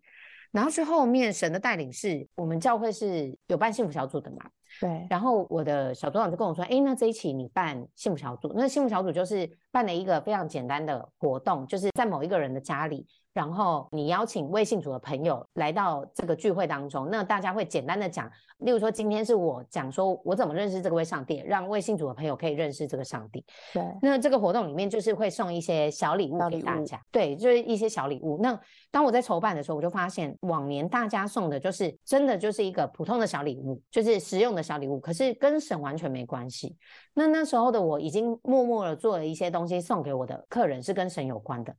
[0.52, 4.38] 然后去后面神的带领是我们教会是有办幸福小组的嘛，
[4.80, 13.06] 对，然后我的小组长就跟我说：“哎，那这一期你办幸福小组，那幸福小组就是办了一个非常简单的活动，就是在某一个人的家里，
[13.38, 23.46] 然后你邀请微信组的朋友来到这个聚会当中，那大家会简单的讲，例如说今天是我讲说我怎么认识这个位上帝，让微信组的朋友可以认识这个上帝。
[23.72, 28.40] 对，那这个活动里面就是会送一些小礼物给大家，对，就是一些小礼物。
[28.42, 36.76] 那当我在筹办的时候，我就发现往年大家送的就是真的就是一个普通的小礼物，就是实用的小礼物，可是跟神完全没关系。
[37.14, 41.76] 那那时候的我已经默默的做了一些东西送给我的客人，是跟神有关的。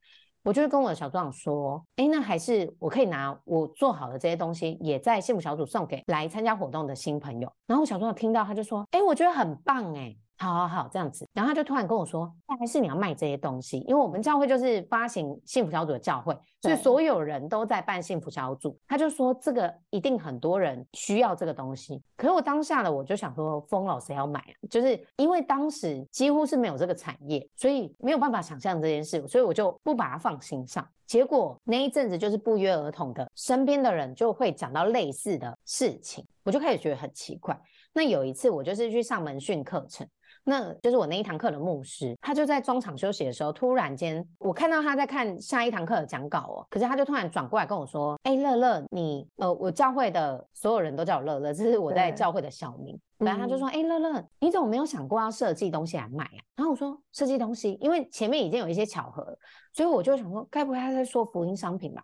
[0.48, 7.52] 我就是跟我的小组长说，哎，那还是我可以拿我做好的这些东西，也在幸福小组送给来参加活动的新朋友。
[7.66, 10.16] 然后我小组长听到，他就说，哎，我觉得很棒，哎。
[10.40, 18.78] 好好好，这样子，然后他就突然跟我说，那还是你要卖这些东西，因为我们教会就是发行幸福小组的教会，所以所有人都在办幸福小组。
[18.86, 24.54] 他就说这个一定很多人需要这个东西，可是我当下的我就想说，疯了，谁要买啊？
[24.70, 30.86] 就是因为当时几乎是没有这个产业，所以没有办法想象这件事，所以我就不把它放心上。
[31.04, 37.58] 结果那一阵子就是不约而同的，身边的人就会讲到类似的事情，我就开始觉得很奇怪。
[37.92, 40.06] 那有一次我就是去上门训课程。
[40.48, 59.36] 那就是我那一堂课的牧师，他就在中场休息的时候，突然间我看到他在看下一堂课的讲稿哦，可是他就突然转过来跟我说：“哎，乐乐，你呃，我教会的所有人都叫我乐乐，这是我在教会的小名。”然后他就说：“哎，乐乐，你怎么没有想过要设计东西来卖啊？”然后我说：“设计东西，因为前面已经有一些巧合，
[59.74, 62.02] 所以我就想说，该不会他在说福音商品吧？”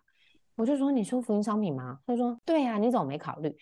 [0.55, 3.53] 我就说：“你说福音商品吗？”他就说：“对啊，你怎么没考虑？”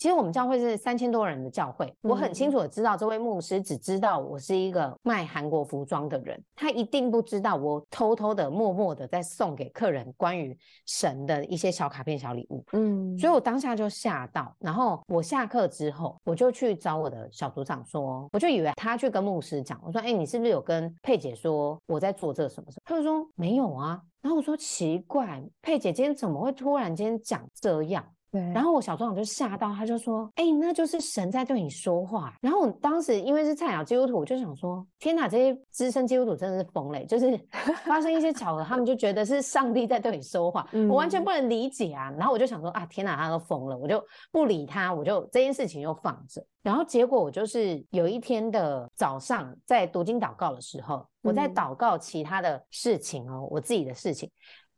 [0.00, 12.64] 其实我们教会是三千多人的教会，我很清楚的知道这位牧师只知道我是一个卖韩国服装的人，他一定不知道我偷偷的、默默的在送给客人关于神的一些小卡片、小礼物。
[12.72, 37.04] 嗯，所以我当下就吓到，然后我下课之后，我就去找我的小组长说，我就以为他去跟牧师讲，我说：“哎，你是不是有跟佩姐说我在做这什么什么？”他就说：“没有啊。”然后我说：“奇怪，佩姐今天怎么会突然间讲这样？”对，然后我小组长就吓到，他就说：“哎，那就是神在对你说话。”然后我当时因为是菜鸟基督徒，我就想说：“天哪，这些资深基督徒真的是疯嘞！
[37.06, 37.36] 就是
[37.84, 44.00] 发生一些巧合，他们就觉得是上帝在对你说话，我完全不能理解啊。”然后我就想说：“啊，天哪，他都疯了！”我就
[44.30, 46.40] 不理他，我就这件事情又放着。
[46.62, 54.30] 然后结果我就是有一天的早上在读经祷告的时候，我在祷告其他的事情哦，我自己的事情。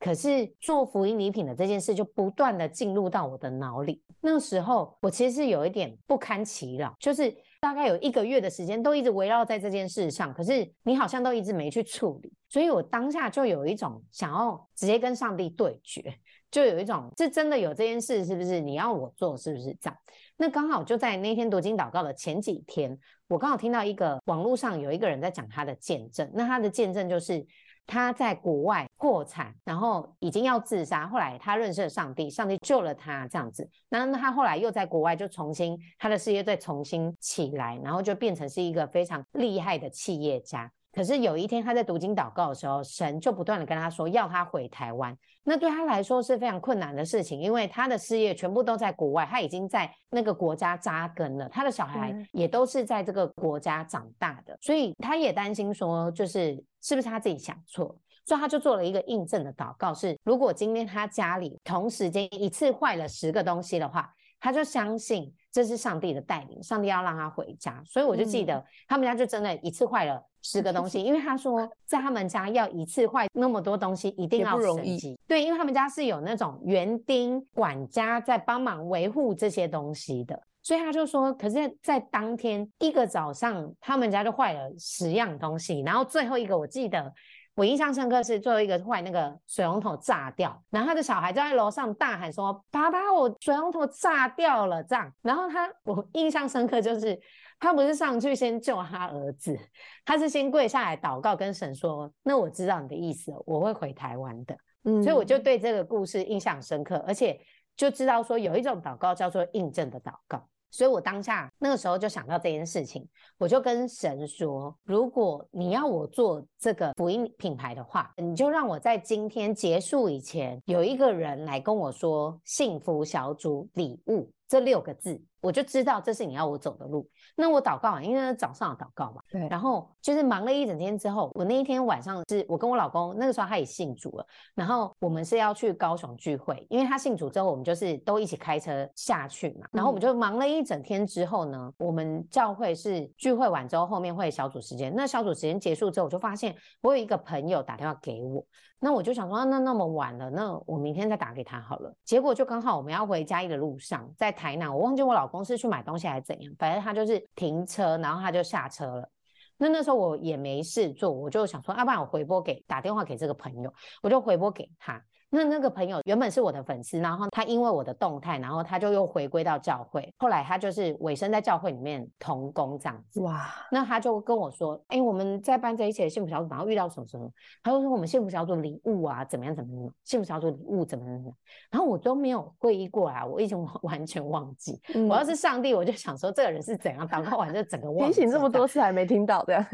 [0.03, 4.03] 可是做福音礼品的这件事就不断的进入到我的脑里。
[4.21, 16.03] 那时候我其实是有一点不堪其扰，就是大概有一个月的时间都一直围绕在这件事上，可是你好像都一直没去处理，所以我当下就有一种想要直接跟上帝对决，
[16.51, 19.97] 就有一种是真的有这件事，是不是你要我做，是不是这样？
[20.37, 22.99] 那刚好就在那天读经祷告的前几天，
[23.29, 27.47] 我刚好听到一个网络上有一个人在讲他的见证，那他的见证就是。
[27.85, 28.89] 他在国外
[29.23, 31.07] 破产，然后已经要自杀。
[31.07, 33.69] 后来他认识了上帝，上帝救了他，这样子。
[33.89, 40.71] 那他后来又在国外就重新他的事业再重新起来，然后就变成是一个非常厉害的企业家。
[40.93, 45.17] 可是有一天他在读经祷告的时候，神就不断的跟他说要他回台湾。
[45.45, 65.33] 那对他来说是非常困难的事情，因为他的事业全部都在国外，他已经在那个国家扎根了，他的小孩也都是在这个国家长大的，所以他也担心说，就是是不是他自己想错，所以他就做了一个印证的祷告，是如果今天他家里同时间一次坏了十个东西的话，他就相信。
[65.53, 75.15] 这是上帝的带领，上帝要让他回家，所以我就记得他们家就真的一次坏了十个东西，因为他说在他们家要一次坏那么多东西，一定要容易。
[75.29, 87.13] 对，因为他们家是有那种园丁管家在帮忙维护这些东西的，所以他就说，可是，在当天一个早上，他们家就坏了十样东西，然后最后一个我记得。
[87.55, 97.21] 我印象深刻是最后一个坏那个水龙头炸掉，然后他的小孩就在楼上大喊说：“爸爸，我水龙头炸掉了！”这样，然后他我印象深刻就是
[97.61, 99.59] 他不是上去先救他儿子，
[100.05, 107.39] 他是先跪下来祷告，跟神说：“那我知道你的意思，我会回台湾的。”嗯，所以我就对这个故事印象深刻，而且
[107.77, 110.49] 就知道说有一种祷告叫做印证的祷告。
[110.73, 113.07] 所以我当下那个时候就想到这件事情，
[113.37, 125.23] 我就跟神说：如果你要我做这个福音品牌的话，你就让我在今天结束以前，有一个人来跟我说“幸福小组礼物”这六个字。
[125.43, 127.07] 我就知道这是你要我走的路。
[127.37, 129.21] 那我祷告，因为早上祷告嘛。
[129.31, 129.47] 对。
[129.49, 134.27] 然后就是忙了一整天之后，我那一天晚上是我跟我老公，那个时候他也信主了。
[134.55, 139.67] 然后我们是要去高雄聚会，因为他信主之后，我们就是都一起开车下去嘛。
[139.73, 144.95] 然后我们就忙了一整天之后呢，我们教会是聚会完之后，后面会小组时间。
[144.95, 148.45] 那小组时间结束之后，我就发现我有一个朋友打电话给我。
[148.85, 151.95] 那我就想说，那那么晚了，那我明天再打给他好了。
[152.05, 159.11] 结果就刚好我们要回嘉义的路上，在台南，我忘记我老公司去买东西还是怎样，反正他就是停车，然后他就下车了。
[159.57, 163.73] 那那时候我也没事做，我就想说，要不然我回拨给打电话给这个朋友，
[164.03, 165.03] 我就回拨给他。
[165.35, 170.13] 那那个朋友原本是我的粉丝，然后他因为我的动态，然后他就又回归到教会。
[170.19, 173.23] 后来他就是委身在教会里面同工这样子。
[173.23, 173.49] 哇！
[173.71, 177.27] 那他就跟我说：“哎，我们在办这一切的幸福小组，然后遇到什么什么？”
[177.65, 179.95] 他就说：“我们幸福小组礼物啊，怎么样怎么样？
[180.05, 181.25] 幸福小组礼物怎么样？”
[181.73, 184.79] 然后我都没有会意过来，我已经 完全忘记。
[185.09, 189.67] 我要是上帝，我就想说这个人是怎样祷告完就整个忘提醒这么多次还没听到的。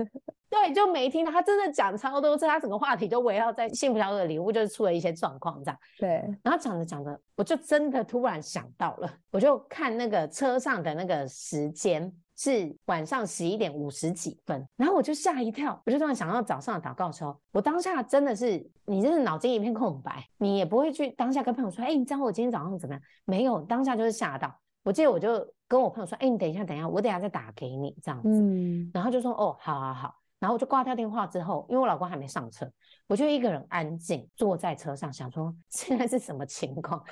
[0.50, 1.30] 对，就没听到。
[1.30, 5.78] 他真的讲超多次，他整个话题就围绕在幸福小组的礼物，就是出了一些状况这样。
[5.98, 6.08] 对，
[6.42, 23.02] 然后讲着讲着，我就真的突然想到了，我就看那个车上的那个时间是晚上十一点五十几分，然后我就吓一跳，我就突然想到早上的祷告的时候，我当下真的是，你真的脑筋一片空白，你也不会去当下跟朋友说，哎，你知道我今天早上怎么样？
[23.24, 24.54] 没有，当下就是吓到。
[24.84, 28.28] 我记得我就跟我朋友说，哎，你等一下，等一下，我等下再打给你这样子。
[28.30, 30.14] 嗯，然后就说，哦，好好好。
[30.38, 32.70] 然后我就挂掉电话之后，因为我老公还没上车，
[33.06, 37.02] 我就一个人安静坐在车上，想说 现在是什么情况。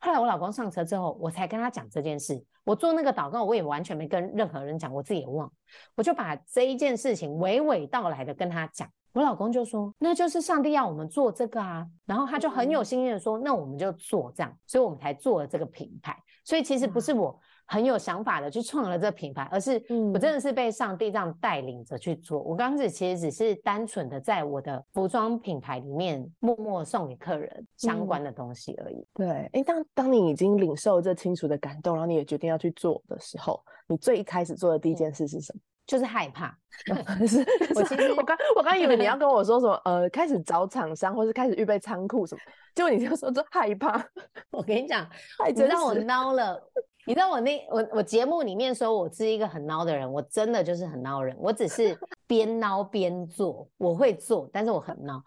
[0.00, 2.44] 后来我老公上车之后，我才跟他讲这件事。
[2.64, 5.52] 我做那个祷告，我也完全没跟任何人讲，我自己也忘。
[5.94, 8.88] 我就把这一件事情娓娓道来的跟他讲。
[9.12, 16.16] 我老公就说：“那就是上帝要我们做这个啊。”然后他就很有心意的说：“那我们就做这样。”所以我们才做了这个品牌。
[16.44, 17.38] 所以其实不是我。
[17.72, 22.38] 很有想法的去创了这个品牌，而是我真的是被上帝这样带领着去做。
[22.42, 29.06] 我刚开始其实只是单纯的在我的服装品牌里面默默送给客人相关的东西而已。
[29.14, 35.60] 对，哎，当当你已经领受这清楚的感动，然后你也决定要去做的时候，你最一开始做的第一件事是什么？
[35.86, 36.54] 就是害怕。
[37.26, 37.44] 是，
[37.74, 42.40] 我其实我刚我刚以为你要跟我说什么，呃，开始找厂商，或是开始预备仓库什么，
[42.74, 44.02] 结果你就说这害怕。
[44.50, 45.08] 我跟你讲，
[45.54, 46.62] 你让我孬了。
[47.04, 51.36] 你知道我那我我节目里面说我是一个很孬的人，我真的就是很孬人。
[51.38, 51.98] 我只是
[52.28, 55.20] 边孬边做，我会做，但是我很孬。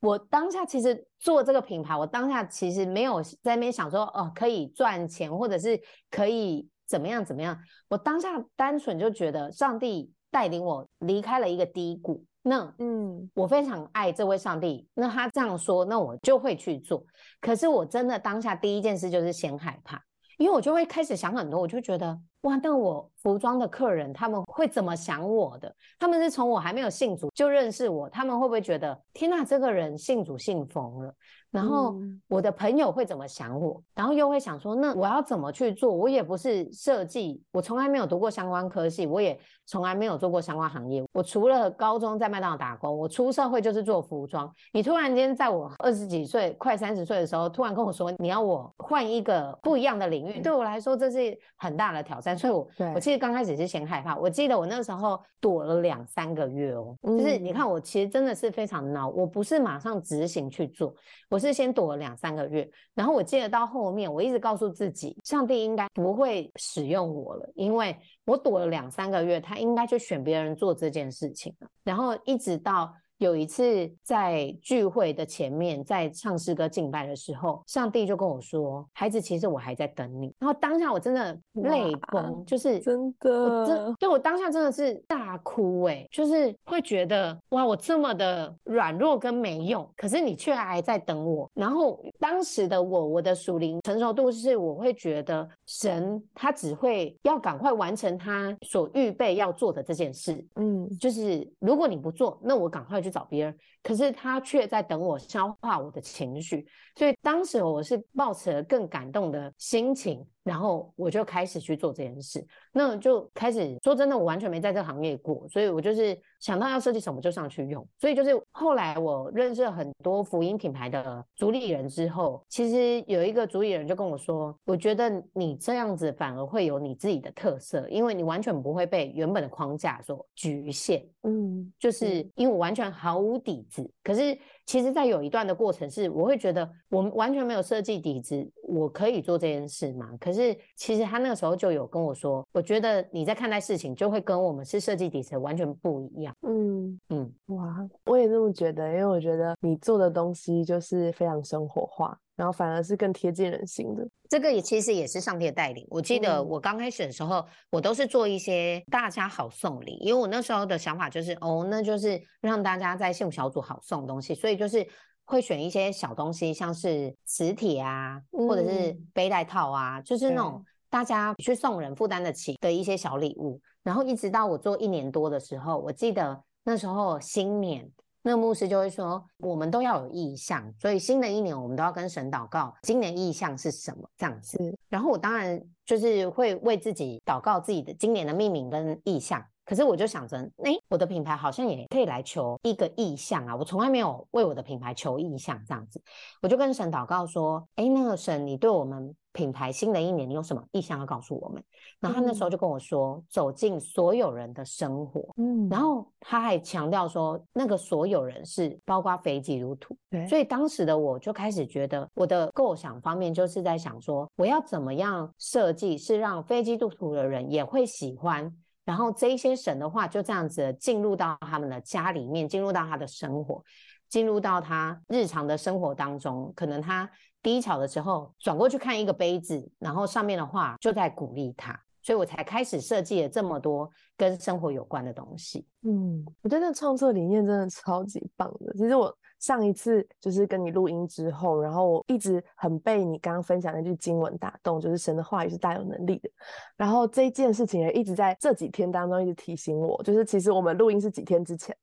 [0.00, 7.56] 我当下其实做这个品牌，我当下其实没有在那边想说哦可以赚钱，或者是可以怎么样怎么样。
[7.88, 12.24] 我当下单纯就觉得上帝带领我离开了一个低谷。
[12.42, 14.88] 那嗯，我非常爱这位上帝。
[14.94, 17.04] 那他这样说，那我就会去做。
[17.40, 20.02] 可是我真的当下第一件事就是先害怕。
[20.40, 25.76] 因为我就会开始想很多，我就觉得哇，那我服装的客人他们会怎么想我的？
[25.98, 31.14] 他们是从我还没有信主就认识我，他们会不会觉得天哪，这个人信主信疯了？
[31.50, 31.96] 然后
[32.28, 33.82] 我的朋友会怎么想我？
[33.94, 35.92] 然后又会想说，那我要怎么去做？
[35.92, 39.36] 我也不是设计，我从来没有读过相关科系，我也
[39.66, 41.04] 从来没有做过相关行业。
[41.12, 44.48] 我除了高中在麦当劳打工，我出社会就是做服装。
[44.72, 52.38] 你突然间在我二十几岁、快三十岁的时候，突然跟我说你要我换一个不一样的领域，对我来说这是很大的挑战。
[52.38, 54.16] 所以，我我其实刚开始是先害怕。
[54.16, 60.94] 我记得我那时候躲了两三个月哦，就是你看我其实真的是非常孬，我不是马上执行去做，
[61.28, 61.39] 我。
[61.40, 71.68] 是先躲了两三个月，然后我记得到后面，我一直告诉自己，上帝应该不会使用我了，因为我躲了两三个月，他应该就选别人做这件事情了。
[71.82, 72.94] 然后一直到。
[73.20, 91.50] 有一次在聚会的前面，在唱诗歌敬拜的时候，上帝就跟我说：“孩子，其实我还在等你。”然后当下我真的泪崩，就是真的，真对我当下真的是大哭哎，就是会觉得哇，我这么的软弱跟没用，可是你却还在等我。
[91.52, 100.42] 然后当时的我，我的属灵成熟度是，我会觉得神他只会要赶快完成他所预备要做的这件事。
[100.54, 110.26] 嗯，就是如果你不做，那我赶快找别人，可是他却在等我消化我的情绪，所以当时我是抱持了更感动的心情。
[110.42, 117.86] 然后我就开始去做这件事，那就开始说真的，我完全没在这行业过，所以我就是想到要设计什么就上去用。
[117.98, 131.06] 所以就是后来我认识了很多福音品牌的主理人之后，其实有一个主理人就跟我说，我觉得你这样子反而会有你自己的特色，因为你完全不会被原本的框架所局限。
[131.22, 134.38] 嗯，就是因为我完全毫无底子，可是。
[134.70, 140.08] 其实，在有一段的过程是，我会觉得我们完全没有设计底子，我可以做这件事吗？
[140.20, 146.32] 可是，其实他那个时候就有跟我说，我觉得你在看待事情就会跟我们是设计底子完全不一样。
[146.42, 152.16] 嗯嗯，哇，我也这么觉得，因为我觉得你做的东西就是非常生活化。
[152.40, 155.86] 然后反而是更贴近人心的，这个也其实也是上帝的带领。
[155.90, 164.88] 我记得我刚开始的时候，我都是做一些大家好送礼，因为我那时候的想法就是，哦，那就是让大家在幸福小组好送东西，所以就是
[165.26, 173.60] 会选一些小东西，像是磁铁啊，或者是背带套啊，就是那种大家去送人负担得起的一些小礼物。
[173.82, 177.86] 然后一直到我做一年多的时候，我记得那时候新年。
[178.22, 184.58] 那牧师就会说，我们都要有意向，所以新的一年我们都要跟神祷告，今年意向是什么这样子。
[184.88, 189.42] 然后我当然就是会为自己祷告自己的今年的命名跟意向。
[189.70, 193.54] 可是我就想着，哎，我的品牌好像也可以来求一个意向啊！
[193.54, 196.02] 我从来没有为我的品牌求意向这样子，
[196.42, 199.14] 我就跟神祷告说，哎，那个神，你对我们。
[199.32, 201.62] 品牌新的一年，你有什么意向要告诉我们？
[202.00, 205.24] 然后他那时候就跟我说，走进所有人的生活。
[205.36, 209.96] 嗯，然后他还强调说，那个所有人是包括非基督徒。
[210.10, 218.52] 对，所以当时的我就开始觉得，我的构想方面就是在想说，我要怎么样设计是让非基督徒的人也会喜欢。
[218.90, 223.62] 然后这一些神的话就这样子进入到他们的家里面，进入到他的生活，
[224.08, 227.08] 进入到他日常的生活当中，可能他。
[227.42, 231.72] 低潮的时候，转过去看一个杯子，然后上面的话就在鼓励他，
[232.02, 235.66] 所以我才开始设计了这么多跟生活有关的东西。
[235.80, 238.74] 嗯，我觉得那创作理念真的超级棒的。
[238.74, 246.30] 其实我上一次就是跟你录音之后，然后我一直很被你刚刚分享那句经文打动，就是神的话语是大有能力的。
[246.76, 251.76] 然后这件事情也一直在这几天当中一直提醒我，就是其实我们录音是几天之前。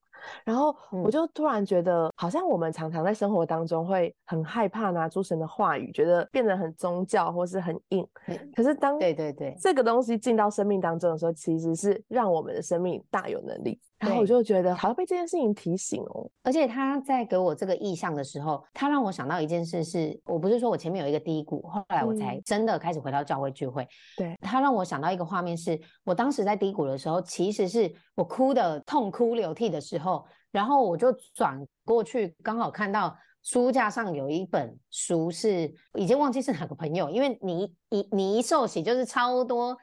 [0.43, 8.05] 然后我就突然觉得，好像我们常常在生活当中会很害怕拿出神的话语，觉得变得很宗教或是很硬。
[8.55, 13.79] 可是当对对对这个东西进到生命当中的时候，其实是让我们的生命大有能力。
[13.99, 16.29] 然后我就觉得，好像被这件事情提醒哦。
[16.43, 23.87] 而且他在给我这个意向的时候，他让我想到一件事，是我不是说我前面有一个低谷，后来我才真的开始回到教会聚会。
[24.15, 39.75] 对他让我想到一个画面，是我当时在低谷的时候，其实是我哭的痛哭流涕的时候，然后我就转过去，刚好看到书架上有一本书，是已经忘记是哪个朋友，因为你一你一受洗就是超多。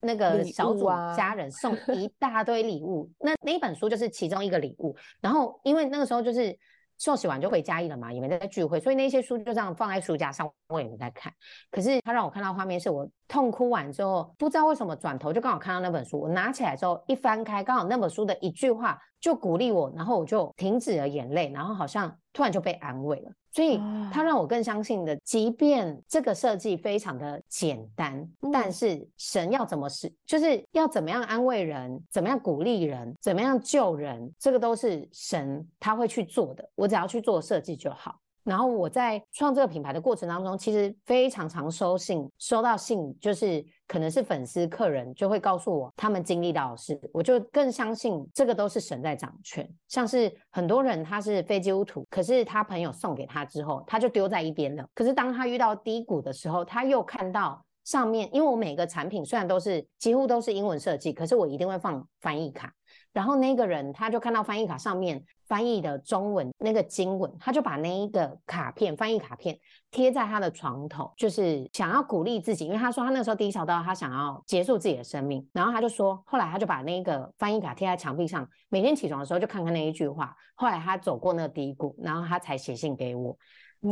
[0.00, 4.96] 那个小组家人送 一大堆礼物，那那一本书就是其中一个礼物。
[5.20, 6.56] 然后因为那个时候就是
[6.98, 11.32] 送洗完就回家义了嘛，也没在聚会，所以那些书就这样放在书架上，我也没在看。
[11.70, 23.30] 可是他让我看到画面，是我痛哭完之后，不知道为什么转头就刚好看到那本书，我拿起来之后一翻开，刚好那本书的一句话就鼓励我，然后我就停止了眼泪，然后好像突然就被安慰了。
[23.52, 23.80] 所以
[24.12, 38.20] 他让我更相信的，即便这个设计非常的简单，但是神要怎么使，就是要怎么样安慰人，怎么样鼓励人，怎么样救人，这个都是神他会去做的，我只要去做设计就好。
[38.46, 49.68] 然后我在创这个品牌的过程当中，其实非常常收信，收到信就是可能是粉丝、客人就会告诉我他们经历到的事，我就更相信这个都是神在掌权。
[49.88, 54.86] 像是很多人他是非基督徒，可是他朋友送给他之后，他就丢在一边了。
[54.94, 62.72] 可是当他遇到低谷的时候，他又看到上面，因为我每个产品虽然都是几乎都是英文设计，可是我一定会放翻译卡。
[63.16, 69.58] 然后那个人他就看到翻译卡上面翻译的中文那个经文，他就把那一个卡片翻译卡片
[69.90, 80.36] 贴在他的床头，就是想要鼓励自己，因为他说他那时候低潮到他想要结束自己的生命，然后他就说，后来他就把那个翻译卡贴在墙壁上，每天起床的时候就看看那一句话。
[80.54, 83.34] 后来他走过那个低谷，然后他才写信给我，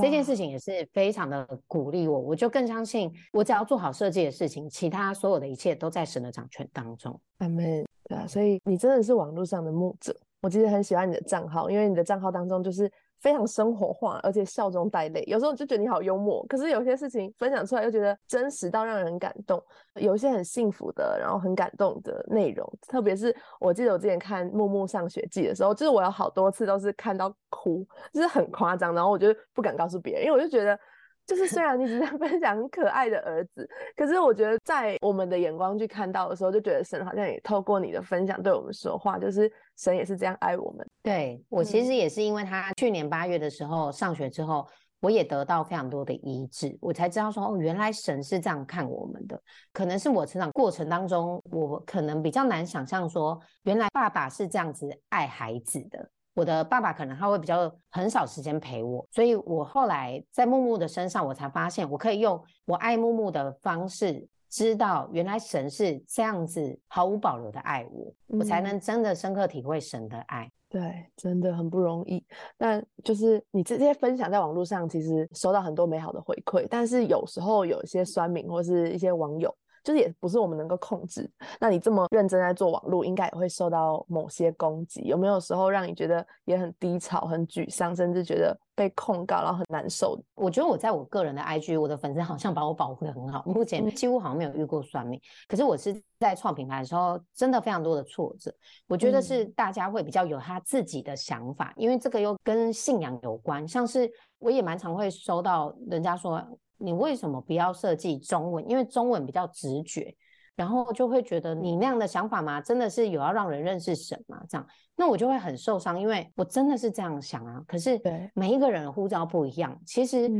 [0.02, 7.18] 这件事情也是非常的鼓励我，我就更相信我只要做好设计的事情，其他所有的一切都在神的掌权当中。
[7.38, 7.86] 阿门。
[8.08, 10.14] 对啊，所以你真的是网络上的牧者。
[10.42, 15.24] 我其实很喜欢你的账号，因为你的账号当中就是非常生活化，而且笑中带泪。
[15.26, 19.58] 有时候就觉得你好幽默，可是有些事情分享出来又觉得真实到让人感动。
[19.94, 22.70] 有一些很幸福的，然后很感动的内容。
[22.86, 27.82] 特别是我记得我之前看《木木上学记》的时候，就是我有好多次都是看到哭，
[28.12, 30.78] 就是很夸张，然后我就不敢告诉别人，因为我就觉得。
[31.26, 40.86] 就是虽然你只是分享很可爱的儿子，可是我觉得在我们的眼光去看到的时候，就觉得神好像也透过你的分享对我们说话，就是神也是这样爱我们。
[41.02, 44.66] 对我其实也是因为他去年八月的时候上学之后，
[45.00, 49.40] 我也得到非常多的医治，我才知道说哦，原来神是这样看我们的。
[49.72, 56.10] 可能是我成长过程当中，我可能比较难想象说，原来爸爸是这样子爱孩子的。
[56.34, 70.50] 我的爸爸可能他会比较很少时间陪我，所以我后来在木木的身上，我才发现我可以用我爱木木的方式，知道原来神是这样子毫无保留的爱我，我才能真的深刻体会神的爱。
[70.68, 72.24] 对，真的很不容易。
[72.58, 79.54] 那就是你这些分享在网络上，其实收到很多美好的回馈，但是有时候有一些酸民或是一些网友。
[79.84, 81.30] 就是也不是我们能够控制。
[81.60, 85.02] 那你这么认真在做网络，应该也会受到某些攻击。
[85.02, 90.18] 有没有时候让你觉得也很低潮、很沮丧，甚至觉得被控告，然后很难受？
[90.34, 95.20] 我觉得我在我个人的 IG，我的粉丝好像把我保护的很好，目前几乎好像没有遇过算命。
[95.46, 98.50] 可是我是在创品牌的时候，真的非常多的挫折。
[98.88, 103.68] 我觉得是大家会比较有他自己的想法，因为这个又跟信仰有关。
[103.68, 106.42] 像是我也蛮常会收到人家说。
[106.84, 108.68] 你为什么不要设计中文？
[108.68, 110.14] 因为中文比较直觉，
[110.54, 112.60] 然后就会觉得你那样的想法嘛？
[112.60, 114.42] 真的是有要让人认识神嘛？
[114.48, 114.66] 这样。
[114.96, 117.62] 那我就会很受伤，因为我真的是这样想啊。
[117.66, 118.00] 可是
[118.32, 119.76] 每一个人的护照不一样。
[119.84, 120.30] 其实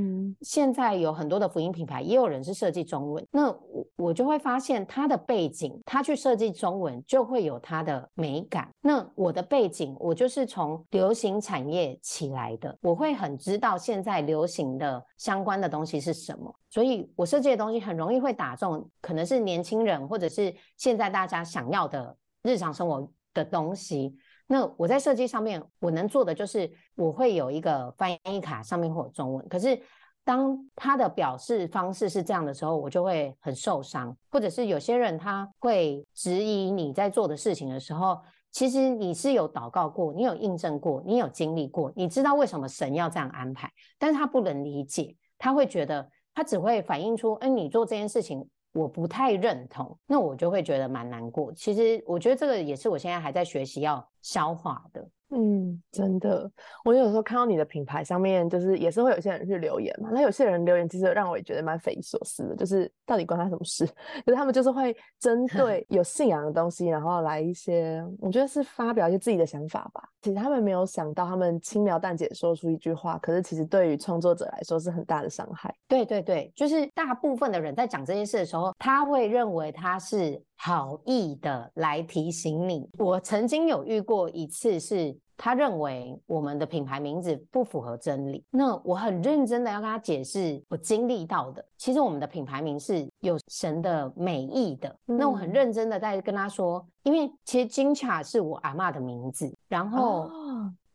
[0.43, 3.27] 现在有很多的福音品牌，也有人是设计中文。
[3.33, 8.69] 那我我就会发现他的背景，他去设计中文就会有他的美感。
[8.81, 24.15] 那我的背景，我就是从流行产业起来的，我会很知道现在流行的相关的东西是什么，所以我设计的东西很容易会打中，可能是年轻人或者是现在大家想要的日常生活的东西。
[24.47, 29.49] 那我在设计上面，我能做的就是我会有一个翻译卡，上面会有中文。
[29.49, 29.81] 可是
[30.23, 34.17] 当他的表示方式是这样的时候，我就会很受伤。
[34.31, 38.21] 或者是有些人他会质疑你在做的事情的时候，
[38.51, 48.49] 其实你是有祷告过，你有印证过，你有经历过，你知道为什么神要这样安排，但是他不能理解，他会觉得他只会反映出，哎，你做这件事情。
[48.75, 51.53] 我不太认同，那我就会觉得蛮难过。
[51.53, 55.09] 其实我觉得这个也是我现在还在学习要消化的。
[55.31, 56.49] 嗯，真的，
[56.85, 60.11] 我有时候看到你的品牌上面，就是也是会有些人去留言嘛。
[60.13, 63.85] 那有些人留言其实让我也觉得蛮匪夷所思的，就是到底关他什么事？
[64.25, 70.09] 可是他们就是会针对 有信仰的东西，然后来一些，我觉得是发表一些自己的想法吧。
[70.23, 75.75] 其实他们没有想到，他们轻描淡写说出一句话，可是其实对于创作者来说是很大的伤害。
[75.89, 82.89] 对对对，就是大部分的人在讲这件事的时候，他会认为他是好意的来提醒你。
[82.99, 85.17] 我曾经有遇过一次是。
[85.37, 91.63] 他认为我们的品牌名字不符合真理，那我很认真的要跟他解释我经历到的。
[91.77, 94.97] 其实我们的品牌名是有神的美意的。
[95.05, 100.31] 那我很认真的在跟他说，因为其实金卡是我阿妈的名字，然后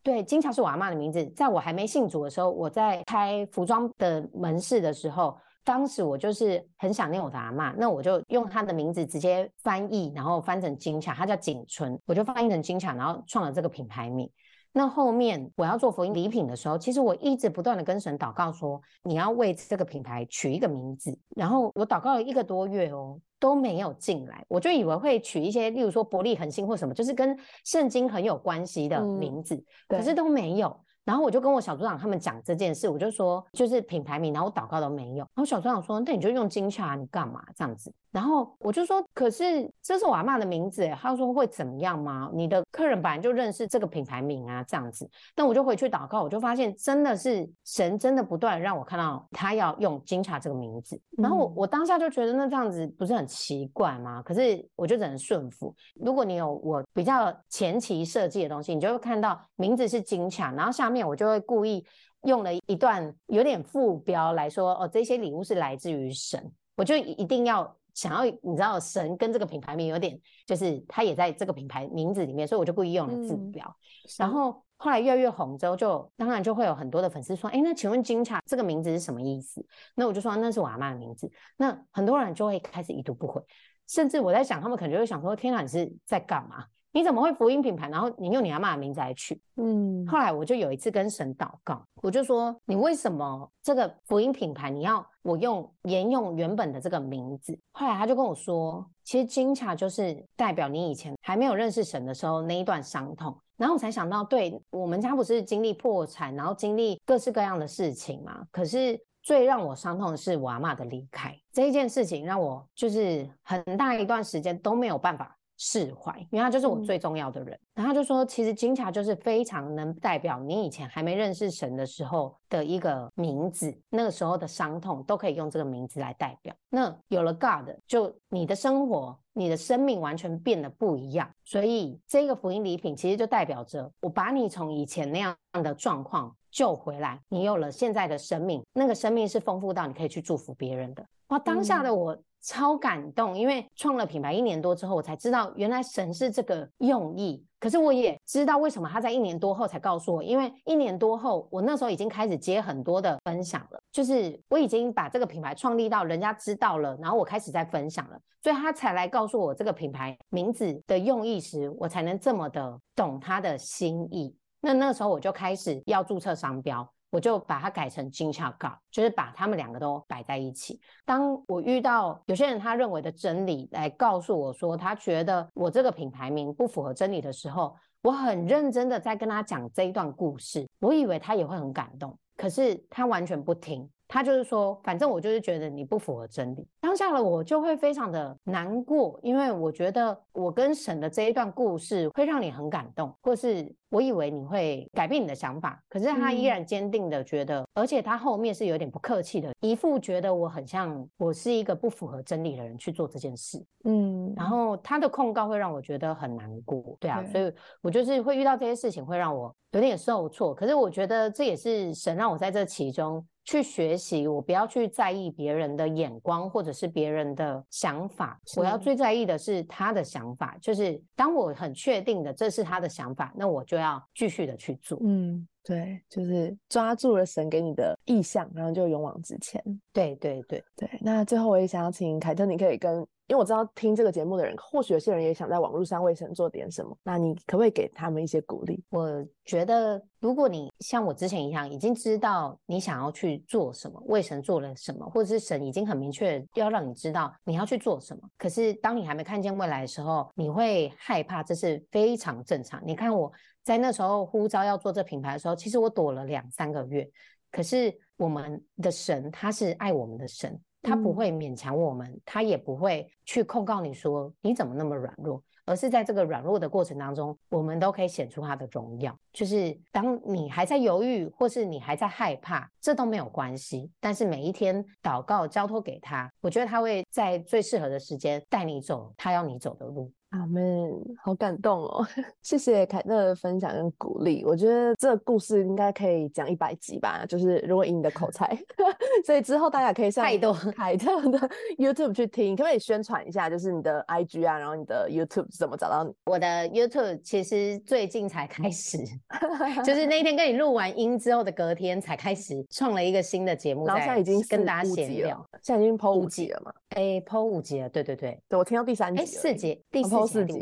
[0.01, 5.37] 对金卡是我阿妈的名字，在我还没信主的时候，我在开服装的门市的时候。
[5.63, 14.29] 当时我就是很想念我的阿妈，那我就用她的名字直接翻译，然后翻成金卡，她叫景春，我就翻译成金卡，然后创了这个品牌名。
[14.71, 21.17] 那后面我要做福音礼品的时候，其实我一直不断的跟神祷告说，你要为这个品牌取一个名字。
[21.35, 27.35] 然后我祷告了一个多月哦，都没有进来，我就以为会取一些，例如说伯利恒星或什么，就是跟
[27.65, 30.79] 圣经很有关系的名字，可是都没有。
[31.09, 35.17] 然后我就跟我小组长他们讲这件事，我就说就是品牌名，然后我祷告都没有。
[35.17, 42.29] 然后小组长说：“那你就用金洽，你干嘛这样子？”然后我就说：“可是这是我阿妈的名字。”他说：“会怎么样吗？
[42.33, 45.07] 你的客人本来就认识这个品牌名啊，这样子。”
[45.37, 50.99] 那我就回去祷告，我就发现真的是神真的不断让我看到他要用金茶这个名字。
[51.17, 54.23] 然后我我当下就觉得那这样子不是很奇怪吗？
[54.23, 55.75] 可是我就只能顺服。
[55.93, 61.85] 如果你有我比较前期设计的东西，你就会看到名字是金茶，然后下面我就会故意
[62.23, 67.75] 用了一段有点副标来说：“哦，这些礼物是来自于神。”我就一定要。
[67.93, 73.75] 想要你知道神跟这个品牌名有点，就是他也在这个品牌名字里面，所以我就故意用了字标。
[74.17, 79.65] 然后后来越来越红之后，就当然就会有很多的粉丝说：“哎，那请问金卡这个名字是什么意思？”
[79.95, 81.31] 那我就说那是我阿妈的名字。
[81.57, 83.41] 那很多人就会开始一读不回，
[83.87, 87.87] 甚至我在想，他们可能就会想说：“天哪，你是在干嘛？”你怎么会福音品牌？
[87.87, 89.39] 然后你用你阿妈的名字来取？
[89.57, 97.57] 嗯，后来我就有一次跟神祷告，我就说：你为什么这个福音品牌你要我用沿用原本的这个名字？
[97.71, 103.35] 后来他就跟我说：其实金卡就是代表你以前还没有认识神的时候那一段伤痛。
[103.57, 108.41] 然后我才想到，对我们家不是经历破产，然后经历各式各样的事情嘛？
[108.51, 115.35] 可是最让我伤痛的是我阿妈的离开这一件事情，让我就是很大一段时间都没有办法。
[115.61, 117.59] 释怀，因为他就是我最重要的人。
[117.75, 126.55] 然后他就说，其实金卡就是非常能代表你以前还没认识神的时候的一个名字，那个时候的伤痛都可以用这个名字来代表。
[126.69, 131.29] 那有了 God，就你的生活、你的生命完全变得不一样。
[131.43, 141.05] 所以这个福音礼品其实就代表着我把你从以前那样的状况救回来，你有了现在的生命，那个生命是丰富到你可以去祝福别人的。
[141.27, 142.17] 哇，当下的我。
[142.41, 147.43] 超感动，因为创了品牌一年多之后，我才知道原来神是这个用意。
[147.59, 164.33] 可是我也知道为什么他在一年多后才告诉我，因为一年多后，我那时候已经开始接很多的分享了，就是我已经把这个品牌创立到人家知道了，然后我开始在分享了，所以他才来告诉我这个品牌名字的用意时，我才能这么的懂他的心意。
[164.61, 166.89] 那那时候我就开始要注册商标。
[167.09, 170.79] 我就把它改成金巧告，就是把他们两个都摆在一起。
[171.05, 180.67] 当我遇到有些人他认为的真理来告诉我说，他觉得我这个品牌名不符合真理的时候，我很认真的在跟他讲这一段故事。
[180.79, 183.89] 我以为他也会很感动，可是他完全不听。
[184.09, 186.67] 他就是说，反正我就是觉得你不符合真理。
[186.81, 203.63] 当下的我就会非常的难过，因为我觉得我跟神的这一段故事会让你很感动，或是我以为你会改变你的想法，可是他依然坚定的觉得，而且他后面是有点不客气的，一副觉得我很像我是一个不符合真理的人去做这件事。
[203.83, 206.97] 嗯，然后他的控告会让我觉得很难过。
[206.99, 210.51] 对啊，所以我就是会遇到这些事情，会让我有点受挫。
[210.51, 213.23] 可是我觉得这也是神让我在这其中。
[213.49, 220.55] 去学习，我不要去在意别人的眼光或者是别人的想法，我要最在意的是他的想法。
[220.61, 224.99] 就是当我很确定的这是他的想法，那我就要继续的去做。
[225.01, 229.59] 嗯，对，就是抓住了神给你的意向，然后就勇往直前。
[229.91, 230.87] 对对对对。
[231.01, 236.97] 那最后我也想要请凯特，你可以跟因为我知道听这个节目的人，或许有些人也想在网络上为神做点什么。
[237.03, 238.83] 那你可不可以给他们一些鼓励？
[238.89, 252.81] 我觉得，如果你像我之前一样，已经知道你想要去做什么，为神做了什么，或者是神已经很明确要让你知道你要去做什么，可是当你还没看见未来的时候，你会害怕，这是非常正常。
[252.83, 257.07] 你看我在那时候呼召要做这品牌的时候，其实我躲了两三个月，
[257.51, 260.59] 可是我们的神他是爱我们的神。
[260.81, 269.15] 他不会勉强我们，他也不会去控告你说你怎么那么软弱，而是在这个软弱的过程当中，我们都可以显出他的荣耀。
[269.31, 273.91] 就是当你还在犹豫，或是你还在害怕，这都没有关系。
[273.99, 280.11] 但是每一天祷告交托给他，我觉得他会在最适合的时间带你走他要你走的路。
[280.29, 280.91] 阿门，
[281.23, 282.05] 好感动哦！
[282.43, 284.43] 谢谢凯特的分享跟鼓励。
[284.45, 288.55] 我觉得这个故事应该可以讲一百集吧，就是如果以你的口才，
[289.25, 291.49] 所以之后大家可以上凯特的
[291.79, 292.55] YouTube 去听。
[292.55, 296.13] 可不可以宣传一下，就是你的 IG 啊，然后你的 YouTube 怎么找到你？
[296.23, 298.97] 我的 YouTube 其实最近才开始，
[299.83, 306.71] 就是那天跟你录完音之后的隔天才开始创了一个新的节目，然后现在已经跟大家闲聊，现在已经 PO 五集了嘛？
[306.95, 310.25] 哎，PO 五集了，对对对，对我听到第三集，哎，四集，第四。
[310.29, 310.59] 四集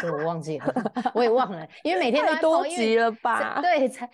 [0.00, 3.60] 对，我忘记了，我也忘了，因为每天太多集了吧？
[3.62, 4.08] 对，才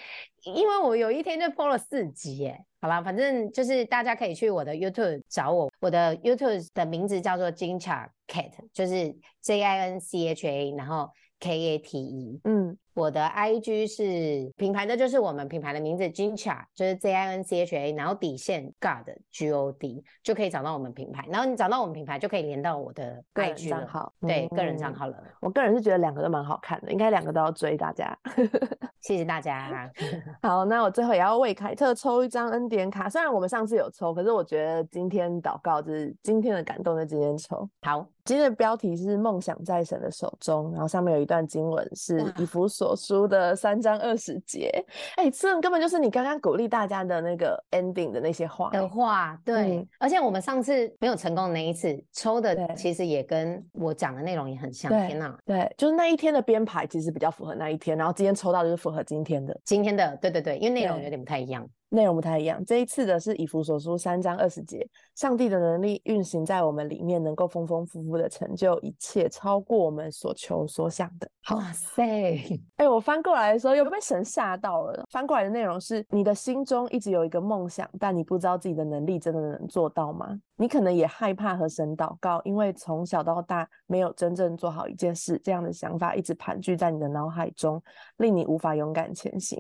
[0.45, 2.61] 因为我有一天就播了四集耶。
[2.87, 9.13] 好啦，反正就是大家可以去我的 YouTube 找我，我的 YouTube 的名字叫做金 a Cat，就是
[9.43, 11.11] J I N C H A，然后
[11.41, 12.41] K A T E。
[12.45, 12.79] 嗯。
[12.97, 21.27] 我的 IG 是品牌的，就是我们品牌的名字 Jincha，就是 Z I N C H A，然后底线 God G O D 就可以找到我们品牌。
[21.29, 25.23] 然后你找到我们品牌，就可以连到我的个人账号，对，个人账号了。
[25.43, 28.19] 我个人是觉得两个都蛮好看的，应该两个都要追大家。
[29.03, 29.93] 谢谢大家。
[30.41, 37.69] 好，那我最后也要为凯特抽一张恩典卡，虽然我们上次有抽，可是我觉得今天祷告就是今天的感动，就今天抽。
[37.83, 38.07] 好。
[38.25, 44.71] 今天的标题是“梦想在神的手中”，然后上面有一段经文是以弗所书的三章二十节。
[45.17, 49.37] 哎，这根本就是你刚刚鼓励大家的那个 ending 的那些话的话。
[49.45, 54.91] 对，而且我们上次没有成功的那一次抽的，其实也跟我讲的内容也很像。
[55.07, 59.59] 天哪，对，就是那一天的编排其实比较符合那一天，然后今天抽到就是符合今天的。
[59.65, 61.67] 今天的，对对对，因为内容有点不太一样。
[61.89, 71.31] 内容不太一样，这一次的是以弗所书三章二十节，上帝的能力运行在我们里面，能够丰丰富富的成就一切，超过我们所求所想的。
[71.51, 72.61] 哇塞！
[72.77, 75.05] 哎，我翻过来的时候又被神吓到了。
[75.11, 80.37] 翻过来的内容是：你的心中一直有一个梦想，但你不知道自己的能力真的能做到吗？
[80.57, 87.81] 你可能也害怕和神祷告，因为从小到大没有真正做好一件事，这样的想法一直盘踞在你的脑海中，
[88.17, 89.57] 令你无法勇敢前行。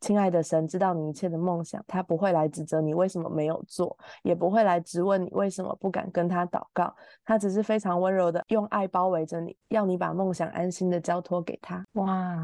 [0.00, 6.94] 亲爱的神知道你一切的梦想，他不会来指责你为什么没有做，也不会来质问你为什么不敢跟他祷告。
[7.24, 11.84] 他只是非常温柔的用爱包围着你，要你把梦想安心的交托给他。
[11.94, 12.36] 哇，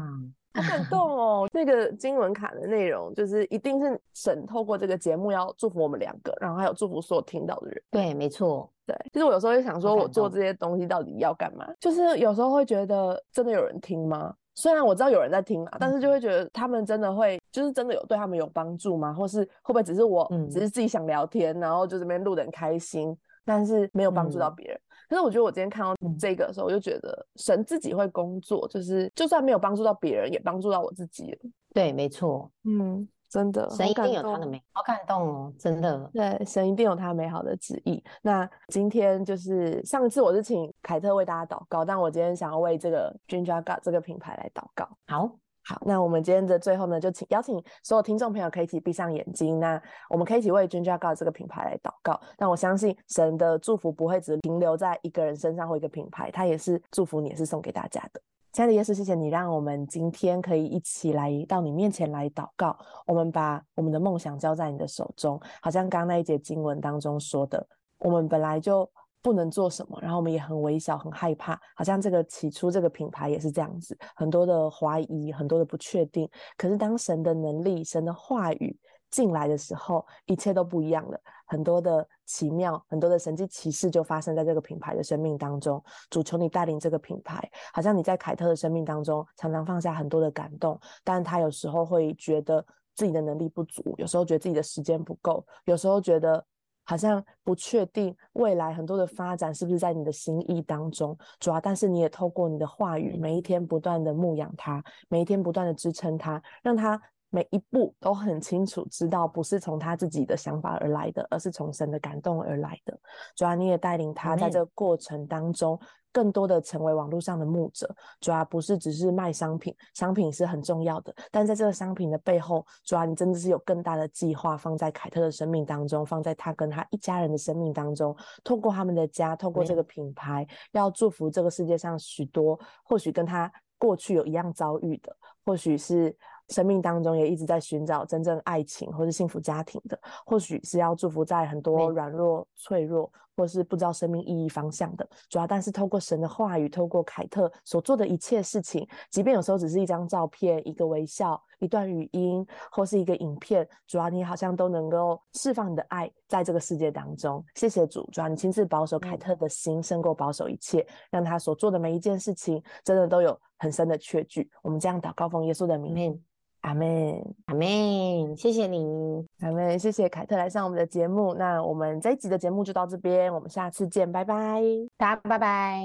[0.53, 1.49] 好感动哦！
[1.53, 7.81] 那个经文卡的内容就是一定是神透过这个节目要祝福我们两个，然后还有祝福所有听到的人。
[7.91, 8.69] 对，没错。
[8.85, 11.67] 对，其实我有时候会想说，我做这些东西到底要干嘛？
[11.79, 14.33] 就是有时候会觉得，真的有人听吗？
[14.53, 19.13] 虽然我知道有人在听嘛，但是就会觉得他们真的会，就是真的有对他们有帮助吗？
[19.13, 24.77] 或是会不会只是我，只是自己想聊天，然后就这边录的很开心，但是没有帮助到别人。
[25.07, 31.37] 可是我觉得我今天看到这个的时候，我就觉得神自己会工作，就是就算没有帮助到别人，也帮助到我自己了。
[31.73, 33.07] 对，没错，嗯。
[33.27, 35.53] 真的，神一定有他的美，好感动哦！
[35.59, 38.01] 真的，对，神一定有他美好的旨意。
[38.21, 44.87] 那今天就是上次我是请凯特为大家祷告，但我今天想要为这个 Ginger God 这个品牌来祷告。
[45.07, 45.29] 好
[45.67, 52.19] 好，那我们今天的最后呢，就请邀请所有听众朋友可以一起闭上眼睛，那我们可以一起为 Ginger God 这个品牌来祷告。
[52.37, 58.21] 但我相信神的祝福不会只停留在一个人身上或一个品牌，他也是祝福你，也是送给大家的。
[58.51, 62.77] 亲爱的耶稣，谢谢你让我们今天可以一起来到你面前来祷告。
[63.07, 68.89] 我们把我们的梦想交在你的手中，好像刚刚那一节经文当中说的，我们本来就
[69.25, 76.29] 不能做什么，然后我们也很微小、很害怕，好像这个起初这个品牌也是这样子，很多的怀疑，很多的不确定。
[76.55, 78.77] 可是当神的能力、神的话语
[79.09, 81.19] 进来的时候，一切都不一样了。
[81.47, 85.83] 很多的奇妙，很多的神迹奇事就发生在这个品牌的生命当中。
[86.11, 92.63] 主求你带领这个品牌，好像你在凯特的生命当中常常放下很多的感动，但他有时候会觉得
[92.93, 96.45] 自己的能力不足，有时候觉得自己的时间不够，有时候觉得
[96.85, 101.17] 好像不确定未来很多的发展是不是在你的心意当中。
[101.39, 107.01] 主要，但是你也透过你的话语，每一天不断的牧养他，每一天不断的支撑他，让他。
[107.35, 112.97] 每一步都很清楚知道，不是从他自己的想法而来的，而是从神的感动而来的。
[113.35, 115.77] 主啊，你也带领他在这个过程当中。
[116.15, 128.15] 更多的成为网络上的牧者，主要不是只是卖商品，商品是很重要的，但在这个商品的背后，主要你真的是有更大的计划放在凯特的生命当中，放在他跟他一家人的生命当中，
[128.45, 135.13] 透过他们的家，透过这个品牌，要祝福这个世界上许多或许跟他过去有一样遭遇的，
[135.43, 136.15] 或许是。
[136.49, 145.07] 生命当中也一直在寻找真正爱情或是幸福家庭的，或许是要祝福在很多软弱、脆弱，或是不知道生命意义方向的。
[145.29, 157.43] 主要，但是透过神的话语，透过凯特所做的一切事情，即便有时候只是一张照片、一个微笑、一段语音或是一个影片，主要你好像都能够释放你的爱在这个世界当中。
[157.55, 164.49] 谢谢主，主要你亲自保守凯特的心，胜过保守一切，让他所做的每一件事情真的都有很深的确据。
[164.61, 166.23] 我们这样祷告，奉耶稣的名。
[166.65, 171.35] 阿妹，阿妹，谢谢你，阿妹，谢谢凯特来上我们的节目。
[171.35, 174.63] 那我们这一集的节目就到这边，我们下次见，拜拜，
[174.97, 175.83] 大家拜拜。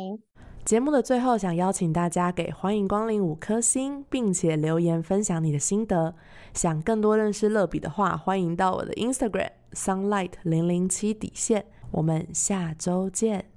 [0.65, 6.15] 节目的最后，想邀请大家给欢迎光临五颗星，并且留言分享你的心得。
[6.55, 11.67] 想更多认识乐比的话，欢迎到我的 Instagram sunlight 零零七底线。
[11.91, 13.50] 我们下周见。